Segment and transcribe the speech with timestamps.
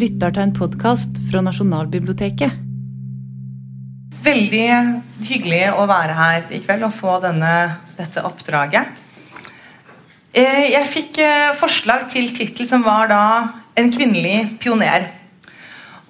[0.00, 2.56] lytter til en podkast fra Nasjonalbiblioteket.
[4.24, 4.66] Veldig
[5.28, 7.52] hyggelig å være her i kveld og få denne,
[7.98, 9.00] dette oppdraget.
[10.30, 13.24] Eh, jeg fikk eh, forslag til tittel som var da
[13.76, 15.08] 'En kvinnelig pioner'.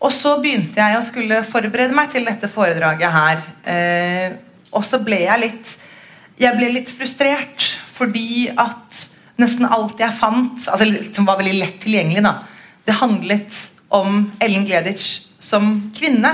[0.01, 3.43] Og så begynte jeg å skulle forberede meg til dette foredraget her.
[3.65, 4.31] Eh,
[4.73, 5.77] og så ble jeg litt
[6.41, 11.81] Jeg ble litt frustrert fordi at nesten alt jeg fant, altså som var veldig lett
[11.83, 12.45] tilgjengelig, da,
[12.87, 16.33] det handlet om Ellen Gleditsch som kvinne.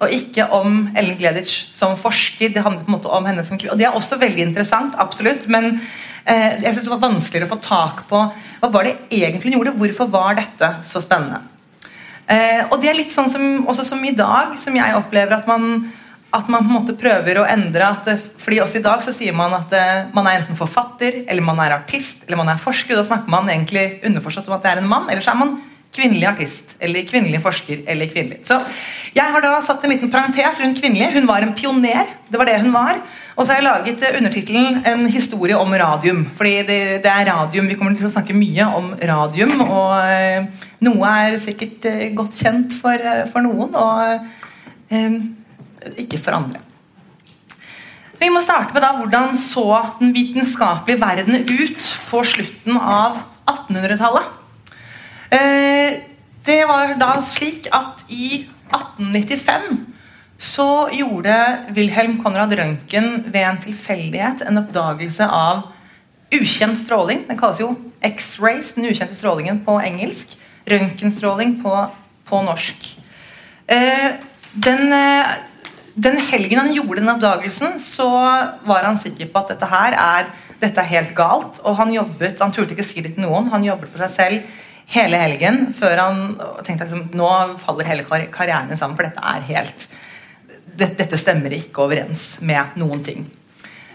[0.00, 2.52] Og ikke om Ellen Gleditsch som forsker.
[2.54, 3.74] Det handler på en måte om henne som kvinne.
[3.74, 5.74] Og det er også veldig interessant, absolutt, men
[6.24, 8.24] eh, jeg synes det var vanskeligere å få tak på
[8.60, 9.76] hva var det egentlig hun gjorde.
[9.80, 11.42] Hvorfor var dette så spennende?
[12.30, 15.48] Eh, og det er litt sånn som, også som i dag, som jeg opplever at
[15.50, 15.90] man,
[16.32, 17.92] at man på en måte prøver å endre.
[17.92, 21.44] At, fordi også i dag så sier man at eh, man er enten forfatter, eller
[21.44, 22.94] man er artist, eller man er forsker.
[22.94, 25.10] og Da snakker man egentlig underforstått om at det er en mann.
[25.10, 25.58] Eller så er man
[25.94, 28.44] kvinnelig artist, eller kvinnelig forsker, eller kvinnelig.
[28.46, 28.60] Så
[29.16, 31.10] jeg har da satt en liten parentes rundt kvinnelig.
[31.16, 32.12] Hun var en pioner.
[32.30, 33.00] Det var det hun var.
[33.34, 36.26] Og så har jeg laget eh, undertittelen 'En historie om radium'.
[36.36, 37.68] Fordi det, det, er radium.
[37.68, 39.60] Vi kommer til å snakke mye om radium.
[39.66, 40.46] Og eh,
[40.86, 42.98] noe er sikkert eh, godt kjent for,
[43.32, 44.20] for noen, og
[44.90, 45.20] eh,
[45.98, 46.62] ikke for andre.
[48.20, 53.16] Vi må starte med da hvordan så den vitenskapelige verden ut på slutten av
[53.48, 54.39] 1800-tallet.
[55.30, 56.00] Eh,
[56.44, 59.86] det var da slik at i 1895
[60.40, 61.34] så gjorde
[61.76, 65.66] Wilhelm Konrad Røntgen ved en tilfeldighet en oppdagelse av
[66.34, 67.26] ukjent stråling.
[67.28, 70.32] Den kalles jo X-rays, den ukjente strålingen på engelsk.
[70.70, 71.74] Røntgenstråling på,
[72.26, 72.88] på norsk.
[73.70, 74.08] Eh,
[74.52, 75.34] den, eh,
[75.94, 78.08] den helgen han gjorde den oppdagelsen, så
[78.66, 81.60] var han sikker på at dette her er, dette er helt galt.
[81.62, 84.58] Og han jobbet, han turte ikke si det til noen, han jobbet for seg selv
[84.90, 86.22] hele helgen før han
[86.66, 87.30] tenkte at liksom, nå
[87.62, 89.90] faller hele karrieren sammen, for dette er helt
[90.80, 93.26] dette stemmer ikke overens med noen ting.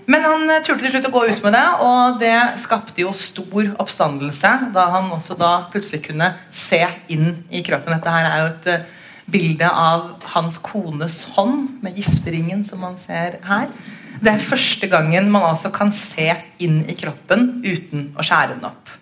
[0.06, 3.14] Men han eh, turte til slutt å gå ut med det, og det skapte jo
[3.18, 6.84] stor oppstandelse da han også da plutselig kunne se
[7.14, 7.96] inn i kroppen.
[7.96, 8.92] Dette her er jo et uh,
[9.34, 13.72] bilde av hans kones hånd med gifteringen som man ser her.
[14.22, 16.30] Det er første gangen man altså kan se
[16.62, 18.94] inn i kroppen uten å skjære den opp.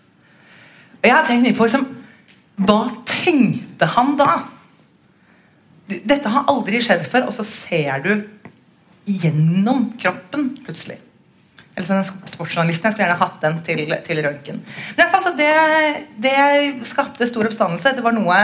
[1.03, 1.87] Og jeg har tenkt mye på liksom,
[2.63, 4.29] Hva tenkte han da?
[5.91, 8.13] Dette har aldri skjedd før, og så ser du
[9.03, 10.95] gjennom kroppen plutselig.
[11.73, 14.61] Eller sånn sportsjournalisten, Jeg skulle gjerne hatt den til, til røntgen.
[14.95, 15.49] Fall, det,
[16.23, 16.37] det
[16.87, 17.95] skapte stor oppstandelse.
[17.97, 18.37] Det var noe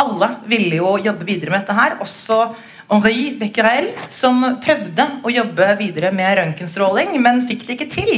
[0.00, 1.98] Alle ville jo jobbe videre med dette her.
[2.04, 2.46] Også
[2.88, 8.14] Henri Becquerel, som prøvde å jobbe videre med røntgenstråling, men fikk det ikke til.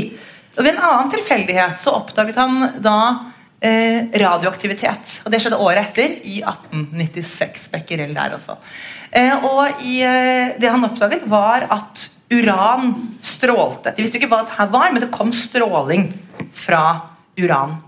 [0.58, 2.98] Og Ved en annen tilfeldighet så oppdaget han da
[3.60, 5.18] eh, radioaktivitet.
[5.24, 7.68] Og det skjedde året etter, i 1896.
[7.72, 8.58] Becquerel der også.
[9.10, 13.94] Eh, og i, eh, det han oppdaget, var at uran strålte.
[13.96, 16.10] De visste ikke hva det her var, men det kom stråling
[16.54, 16.82] fra
[17.38, 17.78] uran.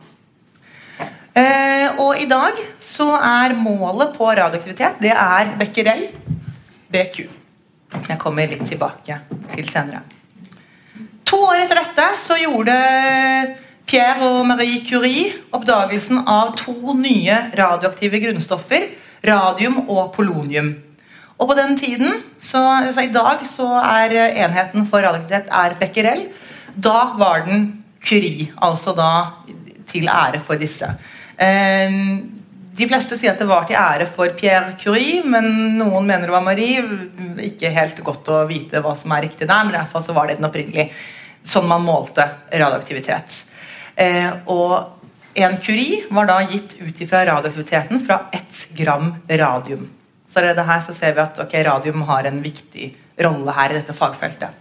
[1.35, 6.09] Eh, og i dag så er målet på radioaktivitet det er Becquerel
[6.91, 7.21] BQ.
[8.09, 9.21] Jeg kommer litt tilbake
[9.55, 10.03] til senere.
[11.31, 12.75] To år etter dette så gjorde
[13.91, 18.85] Pierre og Marie Curie oppdagelsen av to nye radioaktive grunnstoffer,
[19.27, 20.77] radium og polonium.
[21.41, 24.15] Og på den tiden, så, altså I dag så er
[24.45, 26.23] enheten for radioaktivitet er becquerel.
[26.79, 27.67] Da var den
[27.99, 29.11] Curie, altså da
[29.91, 30.87] til ære for disse.
[31.43, 32.23] Ehm,
[32.79, 36.37] de fleste sier at det var til ære for Pierre Curie, men noen mener det
[36.37, 36.87] var Marie.
[37.43, 40.15] Ikke helt godt å vite hva som er riktig der, men i hvert fall så
[40.15, 40.93] var det den opprinnelige
[41.43, 43.50] sånn man målte radioaktivitet.
[44.01, 44.97] Eh, og
[45.37, 49.89] en kuri var da gitt ut ifra radioaktiviteten fra ett gram radium.
[50.31, 53.79] Så allerede her så ser vi at okay, radium har en viktig rolle her i
[53.81, 54.57] dette fagfeltet.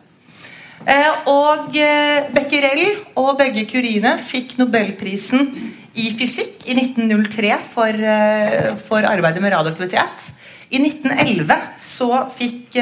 [0.85, 5.47] Eh, og eh, Becquerel og begge kuriene fikk nobelprisen
[5.99, 8.03] i fysikk i 1903 for,
[8.87, 10.29] for arbeidet med radioaktivitet.
[10.69, 12.77] I 1911 så fikk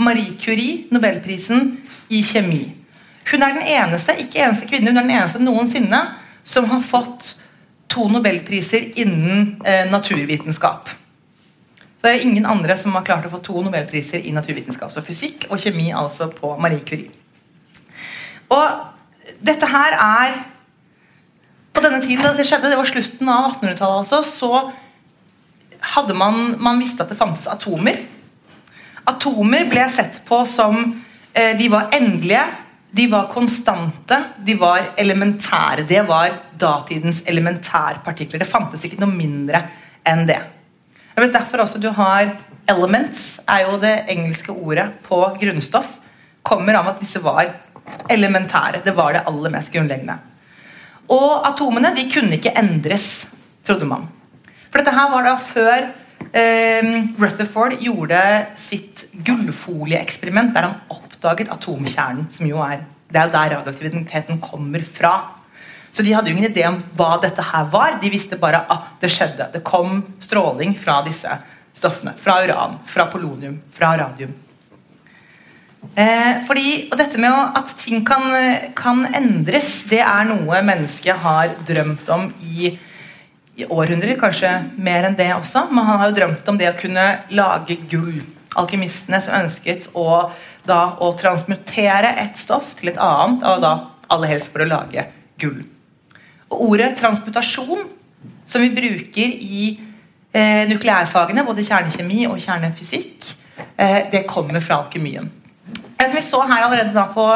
[0.00, 1.76] Marie Curie nobelprisen
[2.08, 2.64] i kjemi.
[3.30, 6.02] Hun er den eneste ikke eneste kvinne, hun er den eneste noensinne
[6.46, 7.34] som har fått
[7.90, 10.90] to nobelpriser innen eh, naturvitenskap.
[11.96, 14.92] Så det er ingen andre som har klart å få to nobelpriser i naturvitenskap.
[14.94, 17.10] Så fysikk og kjemi altså på Marie Curie.
[18.52, 20.36] Og dette her er
[21.76, 26.54] På denne tiden da det skjedde, det var slutten av 1800-tallet, altså, så hadde man
[26.62, 27.98] Man visste at det fantes atomer.
[29.04, 30.78] Atomer ble sett på som
[31.34, 32.46] eh, De var endelige,
[32.96, 35.84] de var konstante, de var elementære.
[35.88, 38.40] Det var datidens elementærpartikler.
[38.40, 39.60] Det fantes ikke noe mindre
[40.06, 40.38] enn det.
[41.16, 42.30] Det er derfor også du har
[42.68, 45.98] elements, er jo det engelske ordet på grunnstoff.
[46.46, 47.52] Kommer av at disse var
[48.12, 48.82] elementære.
[48.84, 50.16] Det var det aller mest grunnleggende.
[51.12, 53.26] Og atomene de kunne ikke endres,
[53.66, 54.08] trodde man.
[54.70, 55.88] For dette her var da før
[56.32, 58.22] eh, Rutherford gjorde
[58.60, 60.80] sitt gullfolieeksperiment der han
[61.16, 65.14] oppdaget atomkjernen, som jo er det er der radioaktiviteten kommer fra.
[65.92, 68.00] Så de hadde jo ingen idé om hva dette her var.
[68.02, 69.46] De visste bare at det skjedde.
[69.54, 71.30] Det kom stråling fra disse
[71.76, 72.16] stoffene.
[72.18, 74.34] Fra uran, fra polonium, fra radium.
[75.94, 78.26] Eh, fordi, og dette med at ting kan,
[78.76, 82.72] kan, endres, det er noe mennesket har drømt om i,
[83.56, 84.18] i århundrer.
[84.20, 85.68] Kanskje mer enn det også.
[85.70, 88.18] Men han har jo drømt om det å kunne lage gull.
[88.56, 90.26] Alkymistene som ønsket å,
[90.68, 93.72] da, å transmutere et stoff til et annet, og da
[94.12, 95.06] aller helst for å lage
[95.40, 95.62] gull.
[96.50, 97.86] Og ordet transmutasjon,
[98.46, 99.64] som vi bruker i
[100.36, 103.32] eh, nukleærfagene, både kjernekjemi og kjernefysikk,
[103.76, 105.30] eh, det kommer fra alkymien.
[105.96, 107.26] Som vi så her allerede da på,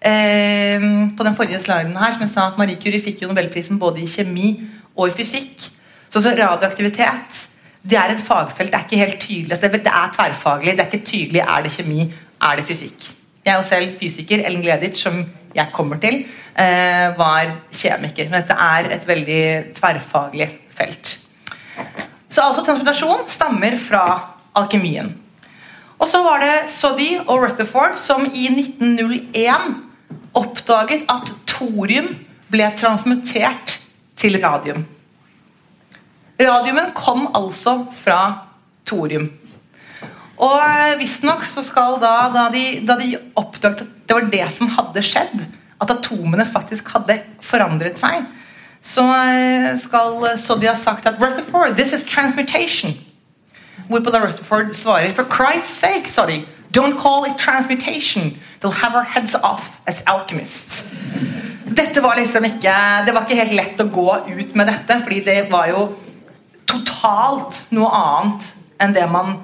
[0.00, 3.80] eh, på den forrige sliden her, som jeg sa at Marie Curie fikk jo nobelprisen
[3.80, 4.52] både i kjemi
[4.96, 5.70] og i fysikk.
[6.12, 7.46] Så, så radioaktivitet
[7.82, 8.70] det er et fagfelt.
[8.70, 9.52] Det er ikke helt tydelig.
[9.56, 10.76] Altså, det er tverrfaglig.
[10.76, 12.04] Det er ikke tydelig er det kjemi,
[12.42, 13.08] er det fysikk.
[13.46, 14.44] Jeg og selv fysiker.
[14.46, 15.24] Ellen Gleditsch, som
[15.54, 16.24] jeg kommer til,
[16.56, 18.30] eh, var kjemiker.
[18.30, 21.18] Men dette er et veldig tverrfaglig felt.
[22.28, 24.04] Så altså transmutasjon stammer fra
[24.56, 25.14] alkemien.
[25.98, 29.76] Og så var det Soddy og Rutherford som i 1901
[30.34, 32.08] oppdaget at thorium
[32.50, 33.78] ble transmutert
[34.16, 34.86] til radium.
[36.40, 38.18] Radiumen kom altså fra
[38.86, 39.30] thorium.
[40.38, 44.46] Og eh, visstnok så skal da, da de, da de oppdaget at det var det
[44.52, 45.44] som hadde skjedd,
[45.82, 48.24] at atomene faktisk hadde forandret seg,
[48.82, 49.04] så
[49.78, 52.94] skal skal Soddy ha sagt at Rutherford, this is transmutation.
[53.88, 58.38] Hvorpå da Rutherford svarer For Christ's sake, sorry, don't call it transmutation.
[58.60, 60.84] They'll have our heads off as alchemists.
[61.66, 62.74] Dette var liksom ikke
[63.06, 65.86] Det var ikke helt lett å gå ut med dette, fordi det var jo
[66.66, 68.46] totalt noe annet
[68.82, 69.36] enn det man,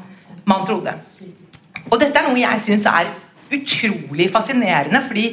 [0.48, 0.94] man trodde.
[1.88, 3.12] Og dette er noe jeg syns er
[3.54, 5.28] utrolig fascinerende, fordi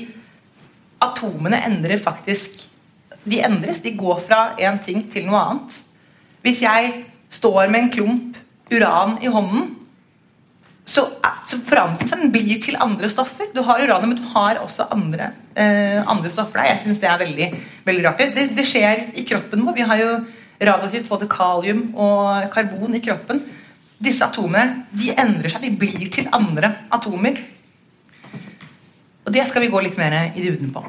[1.04, 2.64] atomene endrer faktisk
[3.26, 3.80] De endres.
[3.82, 5.80] De går fra én ting til noe annet.
[6.46, 6.92] Hvis jeg
[7.34, 8.38] står med en klump
[8.70, 9.72] uran i hånden,
[10.86, 11.08] så,
[11.50, 13.50] så forandrer den blir til andre stoffer.
[13.56, 16.70] Du har uranet, men du har også andre, eh, andre stoffer der.
[16.76, 17.50] Jeg syns det er veldig,
[17.88, 18.22] veldig rart.
[18.38, 19.78] Det, det, skjer i kroppen vår.
[19.80, 20.12] Vi har jo
[20.62, 23.42] radioaktivt både kalium og karbon i kroppen.
[24.01, 25.63] Disse atomene de endrer seg.
[25.63, 27.39] De blir til andre atomer.
[29.25, 30.83] Og det skal vi gå litt mer i duden på.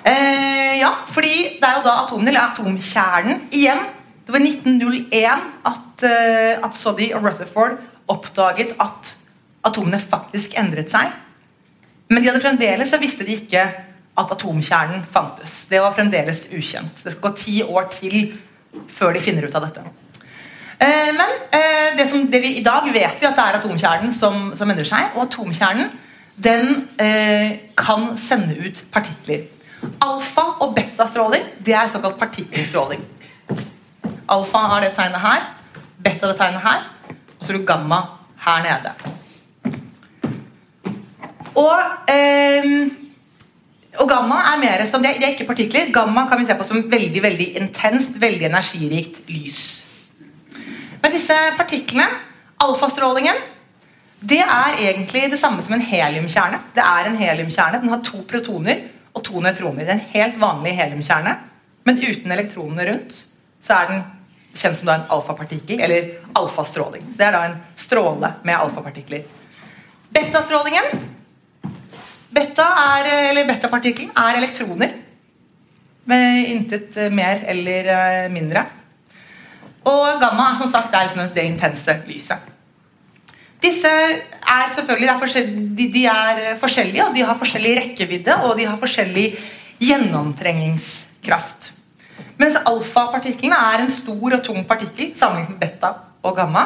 [0.00, 3.82] Eh, ja, fordi det er jo da atomene, eller atomkjernen, igjen
[4.30, 9.08] det var i 1901 at, uh, at Soddy og Rutherford oppdaget at
[9.66, 11.10] atomene faktisk endret seg.
[12.10, 13.64] Men de hadde fremdeles så visste de ikke
[14.20, 15.64] at atomkjernen fantes.
[15.66, 17.02] Det var fremdeles ukjent.
[17.02, 18.36] Det skal gå ti år til
[18.86, 19.82] før de finner ut av dette.
[20.80, 24.14] Uh, men uh, det, som, det vi, i dag vet vi at det er atomkjernen
[24.16, 25.12] som, som endrer seg.
[25.16, 25.90] Og atomkjernen
[26.40, 26.86] den
[27.76, 29.42] kan sende ut partikler.
[30.00, 33.02] Alfa- og betastråling det er såkalt partikkelstråling.
[34.30, 35.44] Alfa har det tegnet her.
[36.00, 36.86] Beta det tegnet her.
[37.38, 38.00] Og så har du gamma
[38.44, 38.92] her nede.
[41.54, 42.88] Og, eh,
[43.98, 45.92] og gamma er mer som det, det er ikke partikler.
[45.92, 49.60] Gamma kan vi se på som veldig veldig intenst, veldig energirikt lys.
[51.00, 52.06] Men disse partiklene,
[52.60, 53.36] alfastrålingen,
[54.20, 56.60] det er egentlig det samme som en heliumkjerne.
[56.76, 57.80] Det er en heliumkjerne.
[57.80, 58.82] Den har to protoner
[59.16, 59.86] og to nøytroner.
[59.86, 61.36] Det er en helt vanlig heliumkjerne,
[61.88, 63.22] men uten elektronene rundt
[63.60, 64.02] så er den
[64.56, 67.06] kjent som en alfapartikkel, eller alfastråling.
[67.12, 69.24] Så Det er da en stråle med alfapartikler.
[70.10, 71.08] Betastrålingen
[72.30, 74.92] Beta er, eller betapartikkelen er elektroner.
[76.10, 78.62] Med intet mer eller eh, mindre.
[79.88, 82.38] Og gamma som sagt er liksom det intense lyset.
[83.60, 85.30] Disse er selvfølgelig
[85.76, 89.26] de, de er forskjellige, og de har forskjellig rekkevidde og de har forskjellig
[89.80, 91.72] gjennomtrengingskraft.
[92.40, 96.64] Mens alfapartiklene er en stor og tung partikkel sammenlignet med beta og gamma.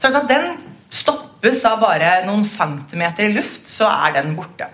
[0.00, 0.56] Så at den
[0.92, 4.68] stoppes av bare noen centimeter i luft, så er den borte.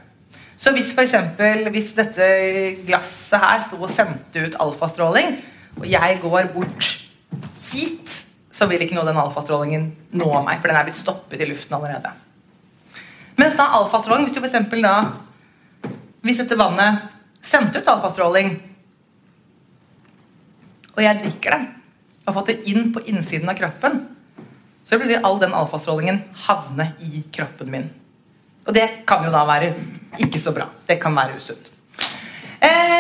[0.61, 2.27] Så hvis for eksempel, hvis dette
[2.87, 5.39] glasset her sto og sendte ut alfastråling,
[5.81, 6.91] og jeg går bort
[7.73, 8.17] hit,
[8.53, 9.87] så vil ikke noe den alfastrålingen
[10.19, 12.13] nå meg, for den er blitt stoppet i luften allerede.
[13.41, 14.97] Mens da alfastråling, hvis du for da
[16.21, 17.07] Hvis dette vannet
[17.41, 18.51] sendte ut alfastråling,
[20.93, 21.61] og jeg drikker det,
[22.21, 23.97] og har fått det inn på innsiden av kroppen,
[24.85, 27.89] så vil plutselig all den alfastrålingen havne i kroppen min.
[28.67, 29.73] Og det kan jo da være
[30.21, 30.69] ikke så bra.
[30.87, 31.73] Det kan være usunt.
[32.61, 33.00] Eh,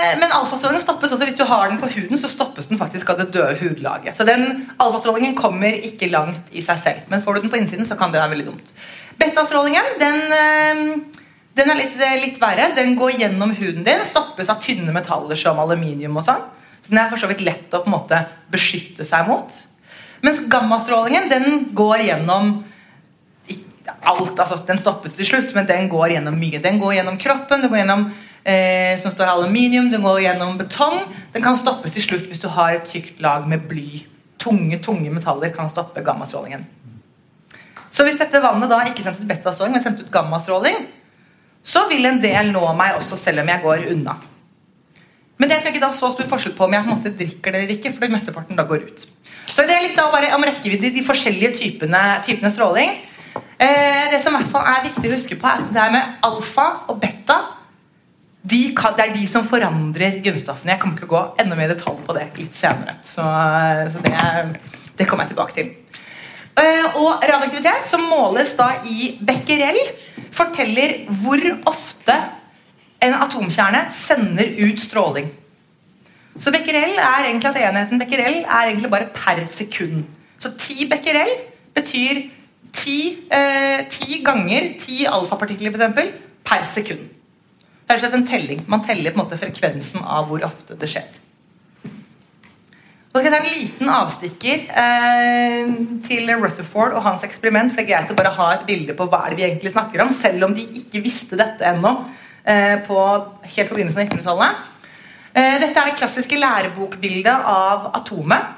[0.00, 3.12] men eh, alfastrålingen stoppes også hvis du har den på huden, så stoppes den faktisk
[3.12, 4.16] av det døde hudlaget.
[4.16, 7.08] Så den alfastrålingen kommer ikke langt i seg selv.
[7.12, 8.72] Men får du den på innsiden, så kan det være veldig dumt.
[9.20, 11.26] Betastrålingen den, eh,
[11.60, 12.70] den er litt, litt verre.
[12.76, 16.48] Den går gjennom huden din, stoppes av tynne metaller som aluminium og sånn.
[16.80, 19.52] Så den er for så vidt lett å på en måte beskytte seg mot.
[20.24, 22.60] Mens gammastrålingen den går gjennom
[24.02, 24.38] alt.
[24.38, 26.60] altså Den stoppes til slutt, men den går gjennom mye.
[26.62, 28.10] Den går gjennom kroppen, den går gjennom
[28.44, 31.00] eh, som står aluminium, den går gjennom betong.
[31.32, 34.04] Den kan stoppes til slutt hvis du har et tykt lag med bly.
[34.40, 36.64] Tunge tunge metaller kan stoppe gammastrålingen.
[37.90, 40.86] Så hvis dette vannet da ikke sendte ut betastråling, men sendte ut gammastråling,
[41.66, 44.16] så vil en del nå meg også selv om jeg går unna.
[45.40, 47.52] Men det er ikke da så stor forskjell på om jeg på en måte drikker
[47.52, 49.06] det eller ikke, for det mesteparten da går ut.
[49.50, 52.92] Så det er litt da bare om rekkevidde de forskjellige typene, typene stråling.
[53.60, 55.94] Eh, det som i hvert fall er viktig å huske på, er at det er
[55.94, 57.38] med alfa og beta
[58.42, 60.72] de kan, Det er de som forandrer grunnstoffene.
[60.72, 62.96] Jeg kommer til å gå enda mer i detalj på det litt senere.
[63.04, 63.24] Så,
[63.92, 64.14] så det,
[64.96, 65.74] det, kommer jeg tilbake til.
[66.60, 69.78] Eh, og radioaktivitet, som måles da i becquerel,
[70.32, 72.16] forteller hvor ofte
[73.04, 75.28] en atomkjerne sender ut stråling.
[76.40, 80.04] Så becquerel er egentlig altså enheten becquerel er egentlig bare per sekund.
[80.40, 81.32] Så 10 becquerel
[81.76, 82.24] betyr
[82.72, 86.12] ti, eh, ti ganger ti alfapartikler for eksempel,
[86.44, 87.19] per sekund.
[87.90, 88.60] Det er slett en telling.
[88.70, 91.08] Man teller på en måte frekvensen av hvor ofte det skjer.
[93.10, 95.72] Og så skal jeg ta en liten avstikker eh,
[96.06, 97.72] til Rutherford og hans eksperiment.
[97.72, 100.12] for Det er greit å bare ha et bilde på hva vi egentlig snakker om,
[100.14, 101.96] selv om de ikke visste dette ennå.
[102.44, 103.00] Eh, på,
[103.56, 104.70] helt på begynnelsen av 1900-tallet.
[105.34, 108.54] Eh, dette er det klassiske lærebokbildet av atomet.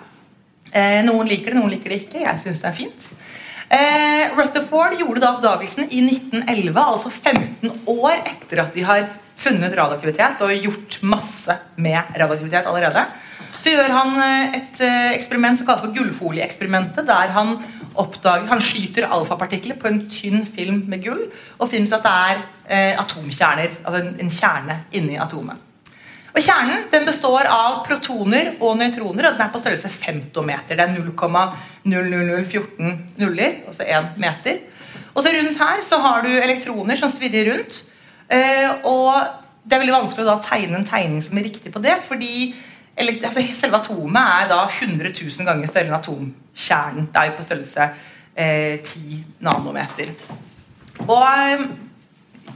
[0.76, 2.26] Eh, noen liker det, noen liker det ikke.
[2.26, 3.08] Jeg syns det er fint.
[3.72, 9.06] Eh, Rutherford gjorde da oppdagelsen i 1911, altså 15 år etter at de har
[9.42, 13.06] funnet radioaktivitet og gjort masse med radioaktivitet allerede.
[13.62, 17.06] Så gjør han eh, et eh, eksperiment som kalles for gullfolieeksperimentet.
[17.08, 17.56] Der han
[17.94, 21.26] oppdager, han skyter alfapartikler på en tynn film med gull
[21.58, 23.76] og finner ut at det er eh, atomkjerner.
[23.84, 25.71] Altså en, en, kjerne inni atomet.
[26.32, 30.78] Og Kjernen den består av protoner og nøytroner, og den er på størrelse femtometer.
[30.78, 34.62] Det er 0,00014 nuller, altså én meter.
[35.12, 37.82] Og så rundt her så har du elektroner som svirrer rundt.
[38.32, 39.12] Eh, og
[39.62, 42.54] det er veldig vanskelig å da tegne en tegning som er riktig på det, fordi
[42.96, 47.10] altså, selve atomet er da 100 000 ganger større enn atomkjernen.
[47.12, 47.90] Det er jo på størrelse
[48.34, 50.16] eh, 10 nanometer.
[51.04, 51.66] Og eh,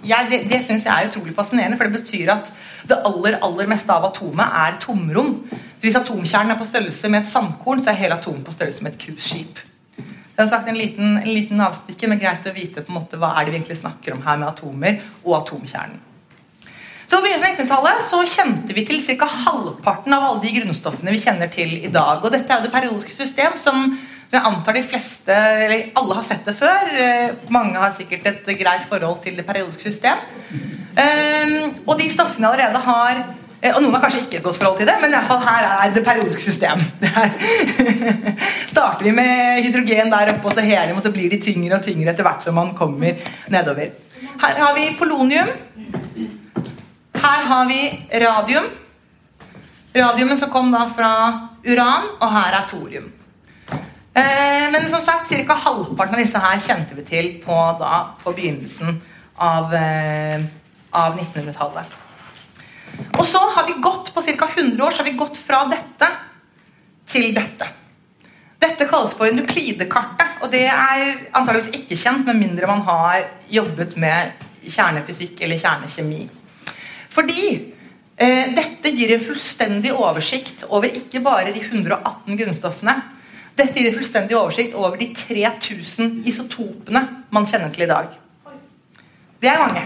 [0.04, 2.50] jeg, det, det syns jeg er utrolig fascinerende, for det betyr at
[2.88, 5.32] det aller aller meste av atomet er tomrom.
[5.50, 8.84] Så Hvis atomkjernen er på størrelse med et sandkorn, så er hele atomet på størrelse
[8.84, 9.62] med et cruiseskip.
[10.36, 13.16] Jeg har sagt en liten, en liten avstikker, men greit å vite på en måte
[13.16, 16.02] hva er det vi egentlig snakker om her med atomer og atomkjernen.
[17.06, 19.28] Så På begynnelsen av 1900-tallet så kjente vi til ca.
[19.46, 22.24] halvparten av alle de grunnstoffene vi kjenner til i dag.
[22.24, 23.92] Og Dette er jo det periodiske system som
[24.32, 26.92] jeg antar de fleste, eller alle har sett det før.
[26.98, 30.22] Eh, mange har sikkert et greit forhold til det periodiske system.
[30.96, 33.20] Um, og de stoffene allerede har
[33.66, 35.42] Eh, og noen har kanskje ikke et godt forhold til det, men i alle fall
[35.46, 36.82] her er det periodiske system.
[38.72, 41.86] starter vi med hydrogen der oppe, og så helium, og så blir de tyngre og
[41.86, 43.16] tyngre etter hvert som man kommer
[43.52, 43.94] nedover.
[44.42, 45.48] Her har vi polonium.
[47.16, 47.80] Her har vi
[48.26, 48.68] radium.
[49.96, 51.12] Radiumen som kom da fra
[51.64, 53.08] uran, og her er thorium.
[54.16, 55.54] Eh, men som sagt, ca.
[55.54, 58.94] halvparten av disse her kjente vi til på, da, på begynnelsen
[59.44, 60.44] av, eh,
[60.96, 61.96] av 1900-tallet.
[63.18, 64.48] Og så har vi gått på ca.
[64.54, 66.08] 100 år så har vi gått fra dette
[67.12, 67.68] til dette.
[68.56, 71.02] Dette kalles for nuklidekartet, og det er
[71.36, 76.22] antageligvis ikke kjent med mindre man har jobbet med kjernefysikk eller kjernekjemi.
[77.12, 82.96] Fordi eh, dette gir en fullstendig oversikt over ikke bare de 118 grunnstoffene.
[83.56, 88.10] Dette gir en fullstendig oversikt over de 3000 isotopene man kjenner til i dag.
[89.40, 89.84] Det er mange.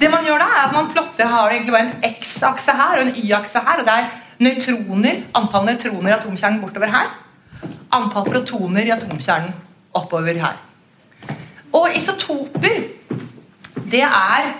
[0.00, 3.06] Det man gjør da, er at man plotter har egentlig bare en X-akse her og
[3.06, 3.80] en Y-akse her.
[3.80, 4.08] og det er
[4.40, 7.12] nøytroner, Antall nøytroner i atomkjernen bortover her.
[7.92, 9.52] Antall protoner i atomkjernen
[9.94, 10.58] oppover her.
[11.74, 12.80] Og isotoper,
[13.90, 14.52] det er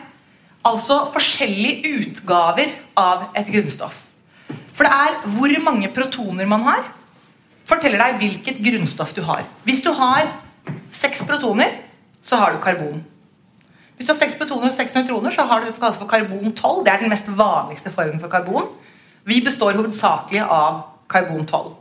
[0.64, 4.04] altså forskjellige utgaver av et grunnstoff.
[4.74, 6.84] For det er hvor mange protoner man har,
[7.68, 9.44] forteller deg hvilket grunnstoff du har.
[9.64, 10.28] Hvis du har
[10.94, 11.72] seks protoner,
[12.24, 13.02] så har du karbon.
[13.96, 16.10] Hvis du har seks protoner og seks nøytroner, så har du det som kalles for
[16.10, 16.82] karbon-12.
[16.84, 18.68] Det er den mest vanligste formen for karbon.
[19.24, 21.72] Vi består hovedsakelig av karbon-12.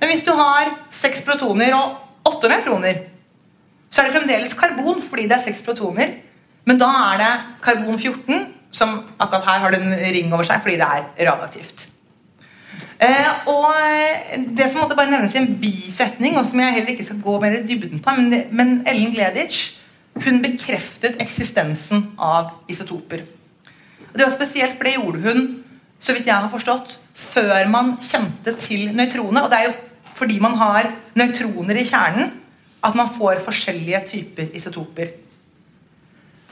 [0.00, 3.04] Men hvis du har seks protoner og åtte nøytroner,
[3.90, 6.18] så er det fremdeles karbon fordi det er seks protoner.
[6.66, 10.80] Men da er det karbon 14, som akkurat her har en ring over seg fordi
[10.80, 11.93] det er radioaktivt.
[13.02, 13.74] Eh, og
[14.56, 17.38] Det som måtte bare nevnes i en bisetning, og som jeg heller ikke skal gå
[17.42, 19.80] mer i dybden på, men, men Ellen Gleditsch
[20.14, 23.24] hun bekreftet eksistensen av isotoper.
[24.12, 25.48] Og Det var spesielt, for det gjorde hun
[25.98, 29.44] så vidt jeg har forstått, før man kjente til nøytroner.
[29.44, 29.76] Og det er jo
[30.14, 32.30] fordi man har nøytroner i kjernen
[32.84, 35.14] at man får forskjellige typer isotoper.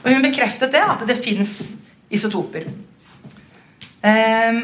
[0.03, 1.59] Og hun bekreftet det, at det fins
[2.11, 2.65] isotoper.
[4.03, 4.59] Eh,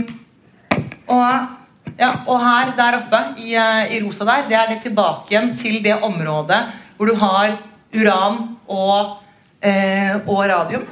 [1.08, 1.56] og,
[1.98, 5.56] ja, og, her der oppe i, eh, i, rosa der, det er det tilbake igjen
[5.58, 6.62] til det området
[6.98, 7.56] hvor du har
[7.96, 9.18] uran og,
[9.62, 10.86] eh, og radium.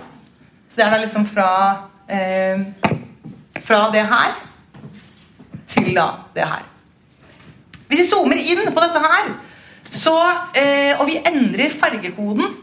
[0.69, 1.51] Så det er da liksom fra
[2.07, 2.63] eh,
[3.67, 4.35] fra det her
[5.67, 6.63] til da det her.
[7.87, 9.33] Hvis vi zoomer inn på dette her,
[9.91, 10.15] så,
[10.55, 12.55] eh, og vi endrer fargekoden,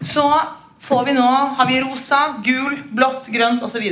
[0.00, 0.26] så
[0.80, 3.86] får vi nå har vi rosa, gul, blått, grønt osv.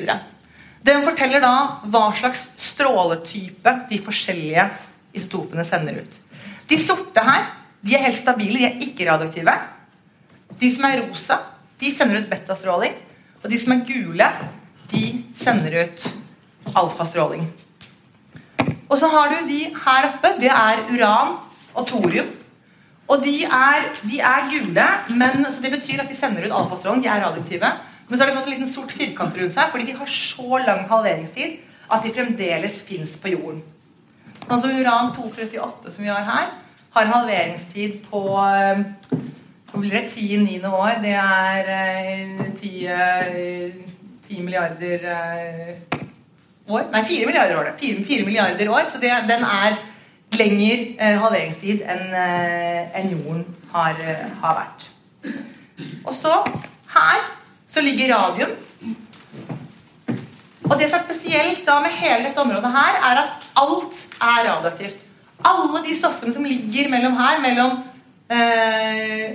[0.87, 1.55] Den forteller da
[1.91, 4.69] hva slags stråletype de forskjellige
[5.17, 6.21] isotopene sender ut.
[6.69, 7.47] De sorte her
[7.81, 9.55] de er helt stabile, de er ikke radioaktive.
[10.59, 11.39] De som er rosa,
[11.79, 12.97] de sender ut betastråling.
[13.45, 14.29] Og de som er gule,
[14.91, 15.03] de
[15.39, 16.09] sender ut
[16.75, 17.47] alfastråling.
[18.89, 20.33] Og så har du de her oppe.
[20.41, 21.37] Det er uran
[21.75, 22.33] og thorium.
[23.09, 27.05] Og de er, de er gule, men, så det betyr at de sender ut alfastråling.
[27.05, 27.71] De er radioaktive.
[28.09, 30.61] Men så har de fått en liten sort firkant rundt seg fordi de har så
[30.65, 33.61] lang halveringstid at de fremdeles fins på jorden.
[34.49, 36.49] Sånn som uran 238, som vi har her,
[36.97, 38.87] har halveringstid på eh,
[39.69, 40.07] Hvor blir det?
[40.15, 40.71] 10 9.
[40.73, 40.95] år.
[41.03, 43.89] Det er eh, 10
[44.29, 46.01] 10 milliarder eh,
[46.69, 46.89] år.
[46.93, 47.71] Nei, 4 milliarder år.
[47.81, 49.77] 4, 4 milliarder år, Så det, den er
[50.37, 54.89] lenger eh, halveringstid enn eh, en jorden har, eh, har, vært.
[56.05, 56.35] Og så
[56.95, 57.25] her
[57.79, 58.55] så ligger radium.
[60.69, 64.41] Og det som er spesielt da med hele dette området her, er at alt er
[64.49, 65.05] radioaktivt.
[65.47, 67.79] Alle de stoffene som ligger mellom her, mellom
[68.31, 69.31] eh,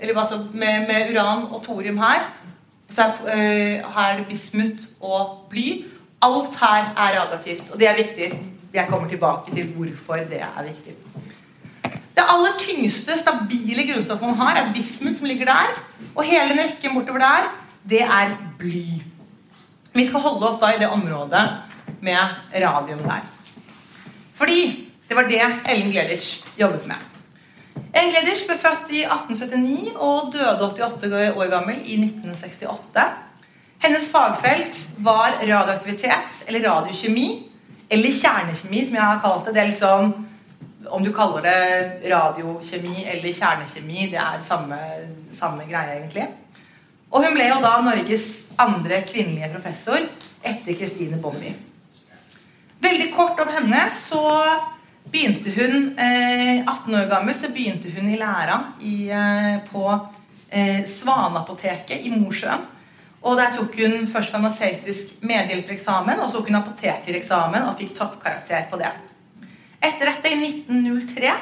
[0.00, 2.22] eller altså med, med uran og thorium her,
[2.90, 5.66] så er, eh, her er det bismut og bly.
[6.22, 8.32] Alt her er radioaktivt, og det er viktig.
[8.72, 10.94] Jeg kommer tilbake til hvorfor det er viktig.
[12.16, 15.82] Det aller tyngste, stabile grunnstoffet man har, er bismut, som ligger der.
[16.14, 17.50] Og hele rekken bortover der,
[17.88, 18.84] det er bly.
[19.92, 21.44] Vi skal holde oss da i det området
[22.00, 22.18] med
[22.54, 23.24] radium der.
[24.34, 26.96] Fordi det var det Ellen Gleditsch jobbet med.
[27.94, 33.08] Ellen Gleditsch ble født i 1879 og døde 88 år gammel i 1968.
[33.82, 37.28] Hennes fagfelt var radioaktivitet eller radiokjemi.
[37.90, 39.54] Eller kjernekjemi, som jeg har kalt det.
[39.54, 40.12] Det er litt sånn
[40.90, 44.78] Om du kaller det radiokjemi eller kjernekjemi, det er samme,
[45.30, 46.24] samme greie, egentlig.
[47.10, 48.28] Og hun ble jo da Norges
[48.60, 50.04] andre kvinnelige professor
[50.46, 51.52] etter Kristine Bommi.
[52.80, 54.22] Veldig kort om henne så
[55.10, 59.84] begynte hun eh, 18 år gammel så begynte hun i læra eh, på
[60.48, 62.62] eh, Svaneapoteket i Mosjøen.
[63.20, 68.64] Og Der tok hun først farmasøytisk medhjelpereksamen, og så tok hun apotekereksamen og fikk toppkarakter
[68.70, 68.94] på det.
[69.80, 71.34] Etter dette, i 1903,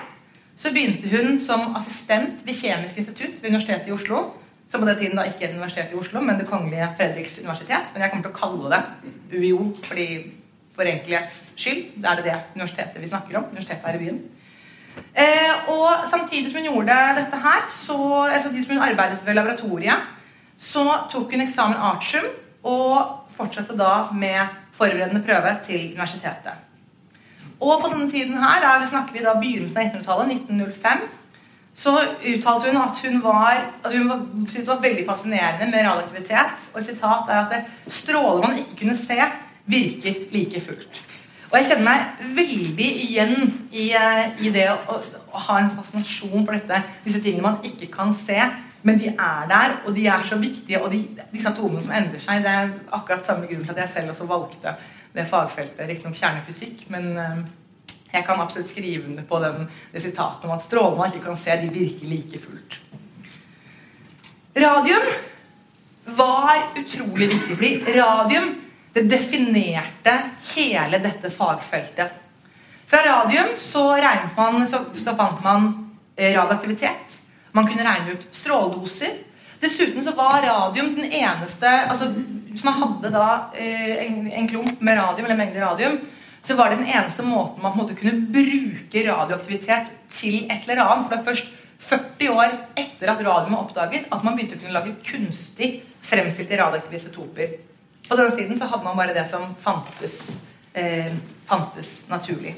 [0.59, 4.25] så begynte hun som assistent ved Kjemisk institutt ved Universitetet i Oslo.
[4.69, 7.93] Som på den tiden da ikke er Universitetet i Oslo, men Det kongelige Fredriks universitet.
[7.93, 10.09] Men jeg kommer til å kalle det UiO, fordi
[10.77, 11.87] for enkelhets skyld.
[12.03, 13.49] Da er det det universitetet vi snakker om.
[13.51, 14.21] Universitetet her i byen.
[15.15, 19.35] Eh, og samtidig som hun gjorde dette her, så, eh, samtidig som hun arbeidet ved
[19.35, 20.07] laboratoriet,
[20.59, 22.25] så tok hun eksamen artium
[22.65, 26.53] og fortsatte da med forberedende prøve til universitetet.
[27.61, 30.99] Og på denne tiden her, der snakker vi da begynnelsen av 1900-tallet, 1905,
[31.79, 31.93] så
[32.27, 34.09] uttalte hun at hun var at hun
[34.49, 36.73] syntes det var veldig fascinerende med radioaktivitet.
[36.75, 39.19] Og et sitat er at det stråler man ikke kunne se,
[39.69, 41.03] virket like fullt.
[41.49, 43.37] Og jeg kjenner meg veldig igjen
[43.73, 47.89] i, eh, i det å, å, ha en fascinasjon for dette, disse tingene man ikke
[47.93, 48.37] kan se,
[48.83, 50.83] men de er der, og de er så viktige.
[50.83, 51.01] Og de,
[51.33, 54.29] disse atomene som endrer seg, det er akkurat samme grunn til at jeg selv også
[54.29, 54.75] valgte
[55.15, 57.41] det fagfeltet, riktignok kjernefysikk, men uh,
[58.13, 61.57] jeg kan absolutt skrive under på den, det sitatet om at strålene ikke kan se,
[61.61, 62.79] de virker like fullt.
[64.59, 65.11] Radium
[66.05, 68.55] var utrolig viktig, fordi radium
[68.93, 70.15] det definerte
[70.55, 72.17] hele dette fagfeltet.
[72.89, 73.85] Fra radium så,
[74.37, 75.69] man, så, så fant man
[76.17, 77.19] eh, radioaktivitet.
[77.53, 79.19] Man kunne regne ut stråledoser.
[79.61, 82.13] Dessuten så var radium den eneste altså,
[82.49, 85.99] Hvis man hadde da eh, en, en, klump med radium, eller en mengde radium,
[86.49, 91.05] så var det den eneste måten man måte kunne bruke radioaktivitet til et eller annet.
[91.05, 94.63] For det er først 40 år etter at radium var oppdaget, at man begynte å
[94.63, 95.69] kunne lage kunstig
[96.09, 97.53] fremstilte radioaktive isotoper.
[98.09, 101.13] På den tiden så hadde man bare det som fantes, eh,
[101.47, 102.55] fantes naturlig.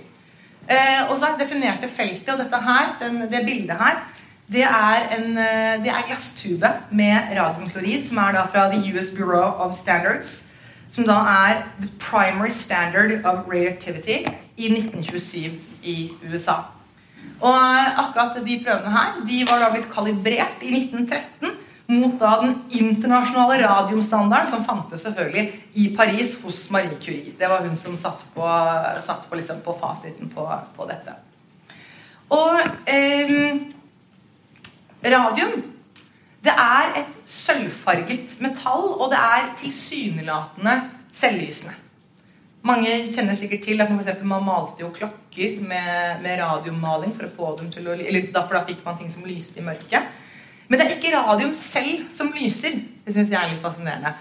[0.71, 4.05] Eh, og så definerte feltet, og dette her, den, det bildet her,
[4.51, 9.11] det er en eh, det er glasstube med radiumklorid, som er da fra The US
[9.17, 10.45] Bureau of Standards.
[10.91, 14.25] Som da er the primary standard of radioactivity
[14.57, 16.57] i 1927 i USA.
[17.41, 21.57] Og akkurat de prøvene her de var da blitt kalibrert i 1913
[21.91, 27.35] mot da den internasjonale radiumstandarden som fantes selvfølgelig i Paris hos Marie Curie.
[27.39, 28.47] Det var hun som satt på,
[29.07, 31.17] satt på, liksom, på fasiten på, på, dette.
[32.31, 33.59] Og eh,
[35.03, 35.57] radium
[36.45, 40.77] det er et sølvfarget metall, og det er tilsynelatende
[41.13, 41.75] selvlysende.
[42.65, 47.25] Mange kjenner sikkert til at man, for man malte jo klokker med, med radiomaling for
[47.25, 50.11] å få dem til å eller for da fikk man ting som lyste i mørket.
[50.69, 52.77] Men det er ikke radium selv som lyser.
[53.05, 54.13] Det syns jeg er litt fascinerende.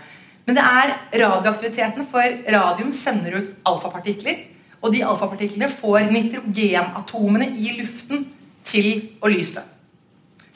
[0.48, 4.48] Men det er radioaktiviteten, for radium sender ut alfapartikler.
[4.80, 8.24] Og de alfapartiklene får nitrogenatomene i luften
[8.66, 8.90] til
[9.22, 9.62] å lyse.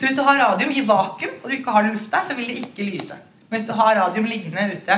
[0.04, 2.48] Så hvis du har radium i vakuum, og du ikke har det der, så vil
[2.50, 3.16] det ikke lyse.
[3.50, 4.98] Men hvis du har radium liggende ute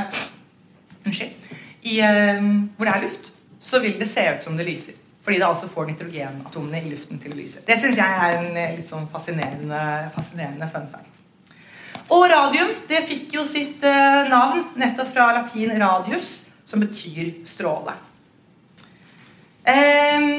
[1.06, 1.52] unnskyld,
[1.84, 4.98] i, uh, hvor det er luft, så vil det se ut som det lyser.
[5.22, 7.62] Fordi det altså får nitrogenatomene i luften til å lyse.
[7.68, 9.84] Det syns jeg er en eh, litt sånn fascinerende,
[10.18, 11.22] fascinerende fun fact.
[12.10, 17.94] Og radium det fikk jo sitt uh, navn nettopp fra latin 'radius', som betyr stråle.
[19.70, 20.30] Eh,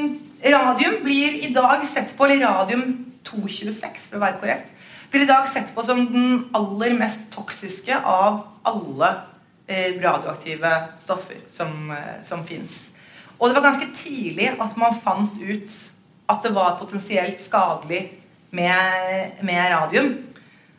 [0.51, 4.75] radium blir i dag sett på, eller radium 226 for å være korrekt,
[5.11, 9.11] blir i dag sett på som den aller mest toksiske av alle
[9.69, 12.89] Eh, radioaktive stoffer som, eh, som fins.
[13.39, 15.71] Og det var ganske tidlig at man fant ut
[16.29, 18.11] at det var potensielt skadelig
[18.49, 20.23] med, med radium.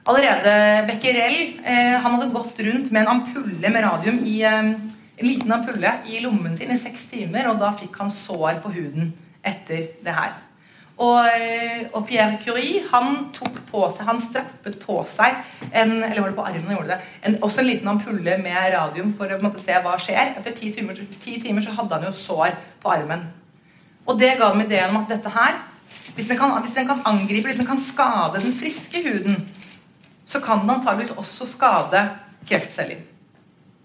[0.06, 4.72] Allerede Becquerel eh, han hadde gått rundt med en ampulle med radium i eh,
[5.18, 8.72] en liten ampulle i lommen sin i seks timer, og da fikk han sår på
[8.72, 9.12] huden
[9.44, 10.32] etter det her.
[10.98, 15.37] Og, eh, og, Pierre Curie han tok på seg, han strappet på seg
[15.70, 18.72] en, eller var det på armen han gjorde det, en, også en liten ampulle med
[18.74, 20.34] radium for å måte, se hva skjer.
[20.40, 23.28] Etter ti timer, ti timer, så hadde han jo sår på armen.
[24.08, 25.61] Og det ga dem ideen om at dette her
[26.18, 29.37] hvis den, kan, hvis den kan angripe, hvis den kan skade den friske huden,
[30.26, 32.02] så kan den antageligvis også skade
[32.48, 33.04] kreftceller.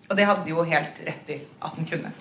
[0.10, 2.12] Og det hadde de jo helt rett i at den kunne.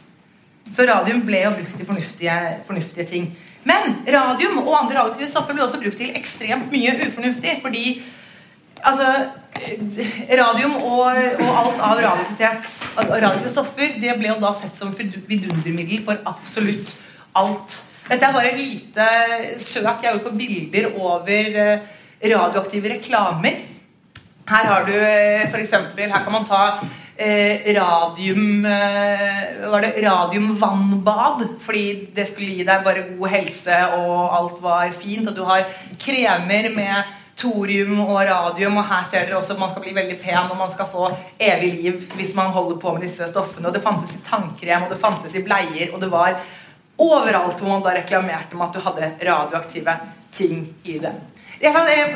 [0.68, 3.32] Så radium ble jo brukt til fornuftige, fornuftige ting.
[3.68, 7.54] Men radium og andre radioaktive stoffer blir også brukt til ekstremt mye ufornuftig.
[7.62, 7.84] Fordi
[8.82, 9.08] altså,
[10.40, 16.20] radium og, og alt av radioaktive stoffer det ble jo da sett som vidundermiddel for
[16.28, 16.96] absolutt
[17.38, 17.78] alt.
[18.08, 19.04] Dette er bare et lite
[19.62, 21.84] søk jeg har gjort på bilder over eh,
[22.22, 23.62] radioaktive reklamer.
[24.48, 24.96] Her har du
[25.52, 25.76] for f.eks.
[25.96, 26.62] Her kan man ta
[27.22, 31.46] eh, radium eh, Var det radiumvannbad?
[31.60, 35.28] Fordi det skulle gi deg bare god helse, og alt var fint.
[35.30, 35.66] Og du har
[36.02, 40.18] kremer med thorium og radium, og her ser dere også at man skal bli veldig
[40.20, 41.08] pen og man skal få
[41.40, 43.68] evig liv hvis man holder på med disse stoffene.
[43.70, 46.36] Og det fantes i tannkrem, og det fantes i bleier, og det var
[47.02, 49.96] overalt hvor man da reklamerte med at du hadde radioaktive
[50.32, 51.14] ting i det.
[51.62, 51.72] Jeg,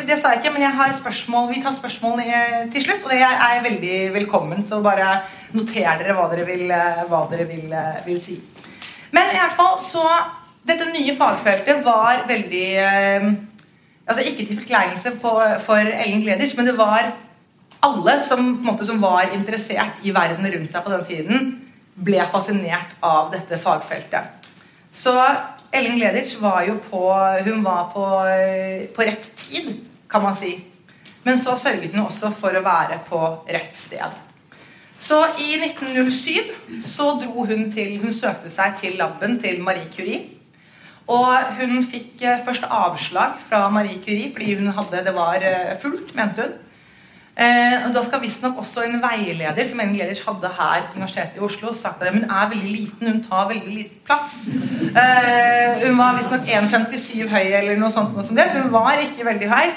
[0.08, 2.22] det sa jeg ikke, men jeg har spørsmål, vi tar spørsmål
[2.72, 3.04] til slutt.
[3.06, 5.20] Og jeg er veldig velkommen, så bare
[5.54, 6.72] noter dere hva dere vil,
[7.06, 7.76] hva dere vil,
[8.08, 8.40] vil si.
[9.14, 10.08] Men i hvert fall så
[10.66, 13.26] Dette nye fagfeltet var veldig eh,
[14.02, 17.12] altså Ikke til forkleinelse for Ellen Gleders, men det var
[17.86, 21.52] alle som, måte, som var interessert i verden rundt seg på den tiden,
[21.94, 24.50] ble fascinert av dette fagfeltet.
[24.90, 25.14] Så
[25.76, 27.02] Ellen Gleditsch var jo på
[27.44, 28.06] Hun var på,
[28.96, 29.72] på, rett tid,
[30.08, 30.54] kan man si.
[31.26, 34.22] Men så sørget hun også for å være på rett sted.
[34.98, 40.22] Så i 1907 så dro hun til Hun søkte seg til laben til Marie Curie.
[41.06, 45.76] Og hun fikk eh, først avslag fra Marie Curie fordi hun hadde, det var eh,
[45.82, 46.56] fullt, mente hun.
[47.36, 51.36] Eh, og Da skal visstnok også en veileder som Ellen Gleders hadde her på Universitetet
[51.36, 54.48] i Oslo, sagt at hun er veldig liten, hun tar veldig liten plass.
[54.96, 59.02] Eh, hun var visstnok 1,57 høy eller noe sånt, noe som det, så hun var
[59.04, 59.68] ikke veldig høy.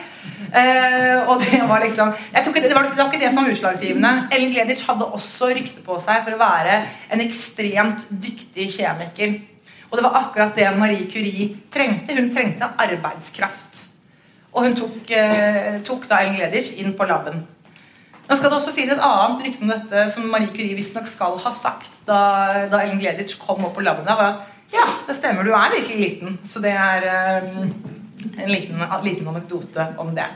[0.50, 3.52] Eh, og det var liksom jeg tok, det, var, det var ikke det som var
[3.52, 4.14] utslagsgivende.
[4.32, 9.36] Ellen Gleditsch hadde også rykte på seg for å være en ekstremt dyktig kjemiker.
[9.90, 12.16] Og det var akkurat det Marie Curie trengte.
[12.16, 13.69] Hun trengte arbeidskraft.
[14.54, 17.44] Og hun tok, eh, tok da Ellen Gleditsch inn på laben.
[18.30, 21.38] Nå skal det også sies et annet rykte om dette som Marie Curie visstnok skal
[21.42, 22.20] ha sagt da,
[22.70, 24.06] da Ellen Gleditsch kom opp på laben.
[24.06, 25.44] var at Ja, det stemmer.
[25.44, 26.40] Du er virkelig liten.
[26.46, 27.48] Så det er eh,
[28.44, 30.28] en liten, liten, anekdote om det.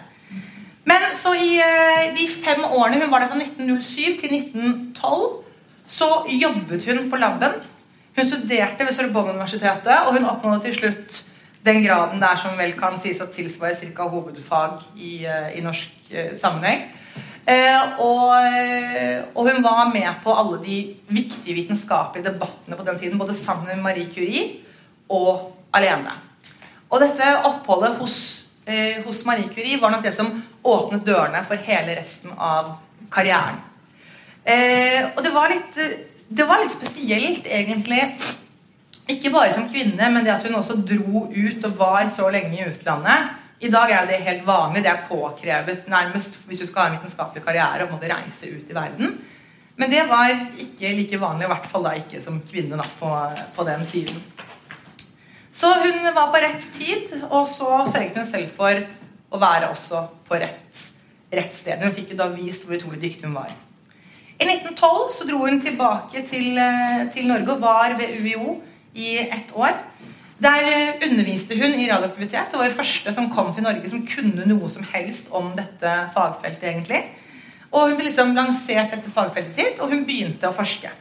[0.89, 5.43] Men så i eh, de fem årene hun var der fra 1907 til 1912,
[5.87, 7.61] så jobbet hun på laben.
[8.17, 11.21] Hun studerte ved Sorbonne-universitetet, og hun oppnådde til slutt
[11.63, 14.09] den graden der som vel kan sies å tilsvare ca.
[14.11, 16.89] hovedfag i, uh, i norsk uh, sammenheng.
[17.43, 18.29] Eh, og,
[19.35, 20.77] og, hun var med på alle de
[21.11, 24.45] viktige vitenskapelige debattene på den tiden, både sammen med Marie Curie
[25.11, 26.13] og alene.
[26.87, 28.17] Og dette oppholdet hos,
[28.65, 30.29] eh, hos Marie Curie var nok det som
[30.63, 32.77] åpnet dørene for hele resten av
[33.11, 33.59] karrieren.
[34.45, 35.79] Eh, og det var, litt,
[36.29, 38.05] det var litt spesielt, egentlig.
[39.11, 42.55] Ikke bare som kvinne, men det at hun også dro ut og var så lenge
[42.55, 43.33] i utlandet.
[43.63, 44.83] I dag er det helt vanlig.
[44.83, 48.71] Det er påkrevet nærmest hvis du skal ha en vitenskapelig karriere og måtte reise ut
[48.71, 49.17] i verden.
[49.75, 53.11] Men det var ikke like vanlig, i hvert fall da ikke som kvinne da, på,
[53.55, 54.19] på, den tiden.
[55.51, 58.83] Så hun var på rett tid, og så sørget hun selv for
[59.33, 60.83] å være også på rett,
[61.33, 61.81] rett sted.
[61.81, 63.51] Hun fikk jo da vist hvor utrolig dyktig hun var.
[64.37, 68.59] I 1912 så dro hun tilbake til, eh, til Norge og var ved UiO
[68.93, 69.75] i ett år.
[70.43, 72.51] Der eh, underviste hun i radioaktivitet.
[72.51, 75.93] Det var det første som kom til Norge som kunne noe som helst om dette
[76.15, 76.63] fagfeltet.
[76.71, 77.03] egentlig.
[77.71, 80.91] Og Hun liksom lanserte dette fagfeltet sitt, og hun begynte å forske.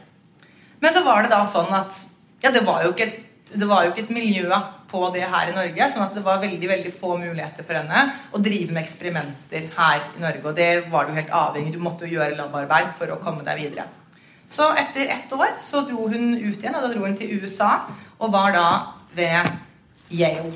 [0.81, 1.99] Men så var det da sånn at
[2.43, 3.09] ja, det var jo ikke,
[3.53, 4.49] det var jo ikke et miljø
[4.93, 5.89] på det her i Norge.
[5.93, 8.03] sånn at det var veldig veldig få muligheter for henne
[8.33, 10.43] å drive med eksperimenter her i Norge.
[10.49, 13.61] Og det var du helt avhengig Du måtte jo gjøre labarbeid for å komme deg
[13.61, 13.87] videre.
[14.53, 17.87] Så etter ett år så dro hun ut igjen, og da dro hun til USA
[18.19, 18.67] og var da
[19.17, 19.49] ved
[20.13, 20.51] Yale.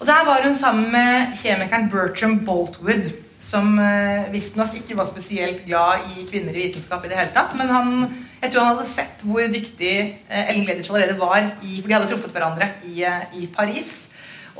[0.00, 3.08] Og Der var hun sammen med kjemikeren Bertram Boltwood,
[3.40, 7.54] som uh, visstnok ikke var spesielt glad i kvinner i vitenskap i det hele tatt.
[7.56, 7.94] Men han,
[8.42, 9.94] jeg tror han hadde sett hvor dyktig
[10.28, 13.94] uh, Ellen Gleditsch allerede var, i, for de hadde truffet hverandre i, uh, i Paris.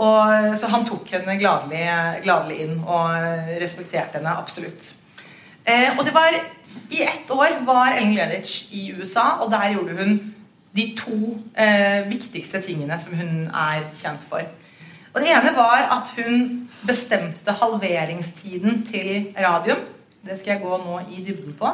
[0.00, 1.84] Og, så han tok henne gladelig,
[2.24, 4.94] gladelig inn og respekterte henne absolutt.
[5.64, 6.36] Eh, og det var
[6.90, 10.18] I ett år var Ellen Gleditsch i USA, og der gjorde hun
[10.76, 11.18] de to
[11.58, 14.42] eh, viktigste tingene som hun er kjent for.
[15.10, 19.82] Og Det ene var at hun bestemte halveringstiden til radium.
[20.22, 21.70] Det skal jeg gå nå i dybden på.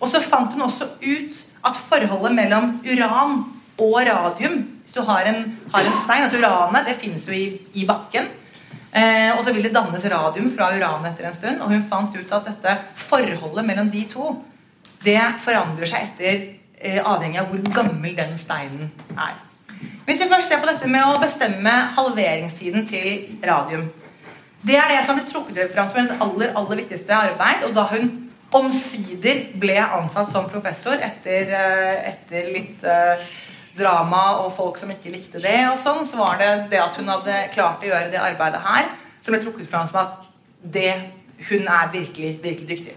[0.00, 3.42] Og så fant hun også ut at forholdet mellom uran
[3.80, 7.60] og radium Hvis du har en, har en stein altså Uranet det finnes jo i,
[7.74, 8.26] i bakken.
[8.90, 11.60] Eh, og så vil det dannes radium fra uranet etter en stund.
[11.62, 14.32] Og hun fant ut at dette forholdet mellom de to
[15.00, 16.40] det forandrer seg etter
[16.80, 19.34] Eh, avhengig av hvor gammel den steinen er.
[20.06, 23.90] Hvis vi først ser på dette med å bestemme halveringstiden til radium
[24.64, 27.66] Det er det som ble trukket fram som hennes aller, aller viktigste arbeid.
[27.68, 28.08] Og da hun
[28.52, 33.28] omsider ble ansatt som professor etter, eh, etter litt uh,
[33.80, 37.10] drama og folk som ikke likte det, og sånn, så var det det at hun
[37.10, 38.90] hadde klart å gjøre det arbeidet her,
[39.20, 40.20] som ble trukket fram som at
[40.60, 40.92] det,
[41.48, 42.96] hun er virkelig, virkelig dyktig.